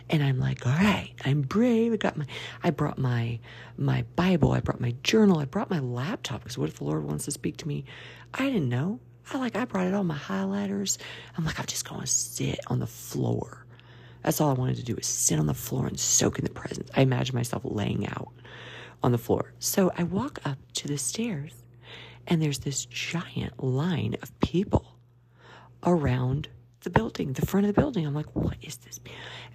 and 0.09 0.21
I'm 0.21 0.39
like, 0.39 0.65
all 0.65 0.73
right, 0.73 1.13
I'm 1.23 1.41
brave. 1.41 1.93
I 1.93 1.97
got 1.97 2.17
my, 2.17 2.25
I 2.63 2.71
brought 2.71 2.97
my 2.97 3.39
my 3.77 4.03
Bible. 4.15 4.51
I 4.51 4.59
brought 4.59 4.81
my 4.81 4.93
journal. 5.03 5.39
I 5.39 5.45
brought 5.45 5.69
my 5.69 5.79
laptop 5.79 6.43
because 6.43 6.57
what 6.57 6.69
if 6.69 6.77
the 6.79 6.83
Lord 6.83 7.05
wants 7.05 7.25
to 7.25 7.31
speak 7.31 7.57
to 7.57 7.67
me? 7.67 7.85
I 8.33 8.45
didn't 8.47 8.69
know. 8.69 8.99
I 9.31 9.37
like 9.37 9.55
I 9.55 9.65
brought 9.65 9.87
it 9.87 9.93
all 9.93 10.03
my 10.03 10.17
highlighters. 10.17 10.97
I'm 11.37 11.45
like, 11.45 11.59
I'm 11.59 11.65
just 11.65 11.87
gonna 11.87 12.07
sit 12.07 12.59
on 12.67 12.79
the 12.79 12.87
floor 12.87 13.66
That's 14.27 14.41
all 14.41 14.49
I 14.49 14.55
wanted 14.55 14.75
to 14.75 14.83
do 14.83 14.93
was 14.93 15.07
sit 15.07 15.39
on 15.39 15.45
the 15.45 15.53
floor 15.53 15.87
and 15.87 15.97
soak 15.97 16.37
in 16.37 16.43
the 16.43 16.51
presence. 16.51 16.89
I 16.93 16.99
imagine 16.99 17.33
myself 17.33 17.61
laying 17.63 18.05
out 18.09 18.33
on 19.01 19.13
the 19.13 19.17
floor. 19.17 19.53
So 19.59 19.89
I 19.97 20.03
walk 20.03 20.39
up 20.43 20.57
to 20.73 20.87
the 20.89 20.97
stairs, 20.97 21.53
and 22.27 22.41
there's 22.41 22.59
this 22.59 22.83
giant 22.87 23.63
line 23.63 24.17
of 24.21 24.37
people 24.41 24.97
around 25.81 26.49
the 26.81 26.89
building, 26.89 27.31
the 27.31 27.45
front 27.45 27.67
of 27.67 27.73
the 27.73 27.81
building. 27.81 28.05
I'm 28.05 28.13
like, 28.13 28.35
what 28.35 28.57
is 28.61 28.75
this? 28.75 28.99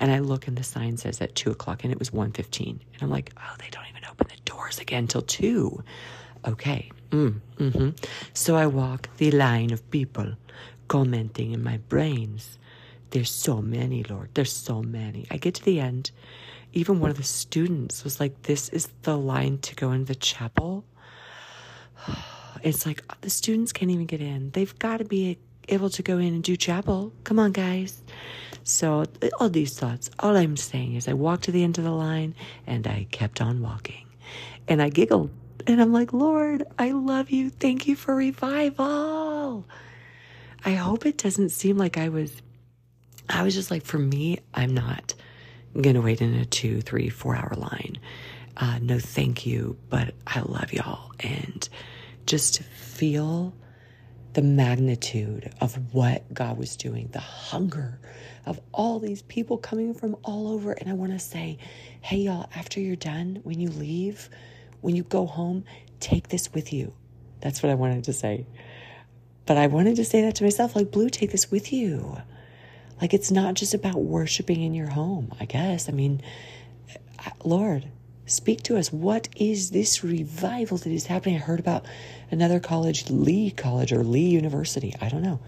And 0.01 0.11
I 0.11 0.21
look 0.21 0.49
and 0.49 0.57
the 0.57 0.65
sign 0.65 0.97
says 0.97 1.21
at 1.21 1.35
two 1.35 1.51
o'clock 1.51 1.85
and 1.85 1.93
it 1.93 1.99
was 1.99 2.09
1.15. 2.09 2.71
And 2.71 2.81
I'm 3.03 3.11
like, 3.11 3.35
oh, 3.37 3.55
they 3.59 3.69
don't 3.71 3.85
even 3.91 4.07
open 4.11 4.29
the 4.31 4.41
doors 4.51 4.79
again 4.79 5.07
till 5.07 5.21
two. 5.21 5.85
Okay. 6.47 6.91
Mm, 7.11 7.41
mm-hmm. 7.59 7.91
So 8.33 8.57
I 8.57 8.69
walk 8.69 9.11
the 9.19 9.33
line 9.33 9.71
of 9.71 9.91
people 9.91 10.33
commenting 10.89 11.53
in 11.53 11.63
my 11.63 11.77
brains. 11.77 12.59
There's 13.13 13.31
so 13.31 13.63
many, 13.63 14.03
Lord. 14.05 14.31
There's 14.35 14.53
so 14.53 14.83
many. 14.83 15.27
I 15.31 15.37
get 15.37 15.55
to 15.55 15.65
the 15.65 15.81
end. 15.81 16.11
Even 16.73 16.99
one 16.99 17.11
of 17.11 17.19
the 17.19 17.23
students 17.23 18.05
was 18.05 18.19
like, 18.19 18.43
This 18.43 18.69
is 18.71 18.89
the 19.03 19.17
line 19.17 19.59
to 19.59 19.75
go 19.75 19.93
in 19.93 20.07
the 20.07 20.15
chapel. 20.15 20.85
It's 22.63 22.87
like 22.87 23.03
the 23.23 23.31
students 23.31 23.73
can't 23.73 23.91
even 23.91 24.07
get 24.07 24.21
in. 24.21 24.53
They've 24.53 24.79
got 24.79 24.99
to 24.99 25.05
be 25.05 25.37
able 25.69 25.91
to 25.91 26.03
go 26.03 26.19
in 26.19 26.29
and 26.29 26.45
do 26.45 26.57
chapel. 26.57 27.13
Come 27.25 27.41
on, 27.41 27.51
guys. 27.51 28.01
So, 28.63 29.05
all 29.41 29.49
these 29.49 29.77
thoughts, 29.77 30.11
all 30.21 30.37
I'm 30.37 30.57
saying 30.57 30.95
is 30.95 31.09
I 31.09 31.15
walked 31.15 31.43
to 31.45 31.51
the 31.51 31.65
end 31.65 31.79
of 31.79 31.85
the 31.85 31.91
line 31.91 32.37
and 32.65 32.87
I 32.87 33.09
kept 33.11 33.41
on 33.41 33.63
walking. 33.63 34.07
And 34.69 34.81
I 34.81 34.91
giggled 34.91 35.31
and 35.67 35.81
I'm 35.81 35.93
like, 35.93 36.13
Lord, 36.13 36.63
I 36.79 36.93
love 36.93 37.31
you. 37.31 37.51
Thank 37.51 37.89
you 37.89 37.97
for 37.97 38.15
revival. 38.15 39.67
I 40.65 40.75
hope 40.75 41.05
it 41.05 41.19
doesn't 41.19 41.51
seem 41.51 41.77
like 41.77 41.99
I 41.99 42.09
was, 42.09 42.41
I 43.33 43.43
was 43.43 43.55
just 43.55 43.71
like, 43.71 43.85
for 43.85 43.99
me, 43.99 44.39
I'm 44.55 44.75
not 44.75 45.15
to 45.75 46.01
wait 46.01 46.21
in 46.21 46.35
a 46.35 46.45
two, 46.45 46.83
three, 46.83 47.09
four 47.09 47.35
hour 47.35 47.55
line. 47.57 47.99
Uh, 48.57 48.79
no, 48.83 48.99
thank 48.99 49.47
you, 49.47 49.79
but 49.89 50.15
I 50.27 50.41
love 50.41 50.73
y'all. 50.73 51.13
And 51.21 51.67
just 52.27 52.57
to 52.57 52.63
feel 52.63 53.55
the 54.35 54.43
magnitude 54.43 55.53
of 55.61 55.95
what 55.95 56.33
God 56.33 56.59
was 56.59 56.77
doing, 56.77 57.09
the 57.13 57.21
hunger 57.21 57.99
of 58.47 58.61
all 58.73 58.99
these 58.99 59.23
people 59.23 59.57
coming 59.57 59.95
from 59.95 60.17
all 60.25 60.49
over. 60.49 60.73
And 60.73 60.89
I 60.91 60.93
want 60.93 61.13
to 61.13 61.19
say, 61.19 61.59
hey, 62.01 62.19
y'all, 62.19 62.49
after 62.55 62.81
you're 62.81 62.97
done, 62.97 63.41
when 63.45 63.61
you 63.61 63.69
leave, 63.71 64.29
when 64.81 64.97
you 64.97 65.05
go 65.05 65.27
home, 65.27 65.65
take 66.01 66.29
this 66.29 66.53
with 66.53 66.73
you. 66.73 66.93
That's 67.41 67.63
what 67.63 67.71
I 67.71 67.75
wanted 67.75 68.05
to 68.05 68.13
say. 68.13 68.47
But 69.47 69.57
I 69.57 69.67
wanted 69.67 69.97
to 69.97 70.05
say 70.05 70.23
that 70.23 70.37
to 70.37 70.45
myself 70.45 70.77
like, 70.77 70.91
Blue, 70.91 71.09
take 71.09 71.33
this 71.33 71.51
with 71.51 71.73
you. 71.73 72.17
Like, 73.03 73.13
it's 73.13 73.31
not 73.31 73.53
just 73.55 73.75
about 73.75 73.97
worshiping 73.97 74.63
in 74.63 74.73
your 74.73 74.89
home, 74.89 75.35
I 75.39 75.45
guess. 75.45 75.91
I 75.91 75.93
mean, 75.93 76.23
Lord, 77.45 77.85
Speak 78.27 78.63
to 78.63 78.79
us. 78.79 78.93
What 78.93 79.29
is 79.37 79.73
this 79.73 80.05
revival 80.05 80.79
that 80.79 80.91
is 80.91 81.07
happening? 81.07 81.37
I 81.37 81.41
heard 81.41 81.61
about 81.61 81.85
another 82.31 82.61
college, 82.61 83.11
Lee 83.11 83.51
College 83.51 83.93
or 83.93 84.05
Lee 84.05 84.29
University. 84.29 84.95
I 85.01 85.09
don't 85.09 85.23
know. 85.23 85.41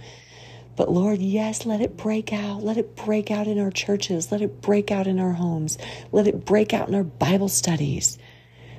But 0.77 0.91
Lord, 0.91 1.21
yes, 1.21 1.65
let 1.65 1.81
it 1.81 1.97
break 1.97 2.33
out. 2.33 2.65
Let 2.65 2.77
it 2.77 2.97
break 2.97 3.31
out 3.31 3.47
in 3.47 3.61
our 3.61 3.71
churches. 3.71 4.33
Let 4.33 4.43
it 4.43 4.61
break 4.61 4.91
out 4.91 5.07
in 5.07 5.21
our 5.21 5.33
homes. 5.33 5.79
Let 6.11 6.27
it 6.27 6.45
break 6.45 6.75
out 6.75 6.89
in 6.89 6.95
our 6.97 7.05
Bible 7.05 7.49
studies. 7.49 8.19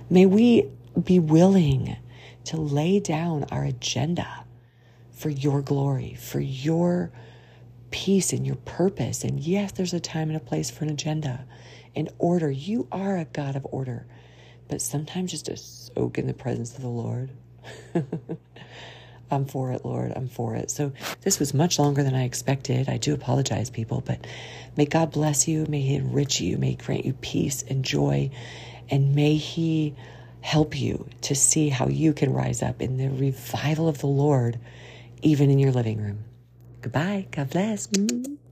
May 0.09 0.25
we 0.25 0.69
be 1.01 1.19
willing 1.19 1.95
to 2.43 2.57
lay 2.57 2.99
down 2.99 3.45
our 3.45 3.63
agenda 3.63 4.45
for 5.13 5.29
your 5.29 5.61
glory, 5.61 6.15
for 6.19 6.41
your 6.41 7.11
peace 7.95 8.33
and 8.33 8.45
your 8.45 8.57
purpose. 8.57 9.23
And 9.23 9.39
yes, 9.39 9.71
there's 9.71 9.93
a 9.93 10.01
time 10.01 10.27
and 10.27 10.35
a 10.35 10.41
place 10.41 10.69
for 10.69 10.83
an 10.83 10.91
agenda 10.91 11.45
and 11.95 12.09
order. 12.19 12.51
You 12.51 12.89
are 12.91 13.17
a 13.17 13.23
God 13.23 13.55
of 13.55 13.65
order. 13.71 14.05
But 14.67 14.81
sometimes 14.81 15.31
just 15.31 15.45
to 15.45 15.55
soak 15.55 16.17
in 16.17 16.27
the 16.27 16.33
presence 16.33 16.75
of 16.75 16.81
the 16.81 16.89
Lord. 16.89 17.29
I'm 19.31 19.45
for 19.45 19.71
it, 19.71 19.85
Lord. 19.85 20.11
I'm 20.13 20.27
for 20.27 20.55
it. 20.57 20.71
So 20.71 20.91
this 21.21 21.39
was 21.39 21.53
much 21.53 21.79
longer 21.79 22.03
than 22.03 22.13
I 22.13 22.25
expected. 22.25 22.89
I 22.89 22.97
do 22.97 23.13
apologize, 23.13 23.69
people, 23.69 24.03
but 24.05 24.27
may 24.75 24.85
God 24.85 25.13
bless 25.13 25.47
you. 25.47 25.65
May 25.69 25.79
He 25.79 25.95
enrich 25.95 26.41
you. 26.41 26.57
May 26.57 26.71
He 26.71 26.75
grant 26.75 27.05
you 27.05 27.13
peace 27.13 27.63
and 27.63 27.85
joy. 27.85 28.29
And 28.89 29.15
may 29.15 29.37
He 29.37 29.95
help 30.41 30.77
you 30.77 31.07
to 31.21 31.33
see 31.33 31.69
how 31.69 31.87
you 31.87 32.11
can 32.11 32.33
rise 32.33 32.61
up 32.61 32.81
in 32.81 32.97
the 32.97 33.07
revival 33.07 33.87
of 33.87 33.99
the 33.99 34.07
Lord, 34.07 34.59
even 35.21 35.49
in 35.49 35.59
your 35.59 35.71
living 35.71 36.03
room. 36.03 36.25
Goodbye. 36.85 37.25
God 37.31 37.49
bless. 37.49 37.87
Mm-hmm. 37.87 38.44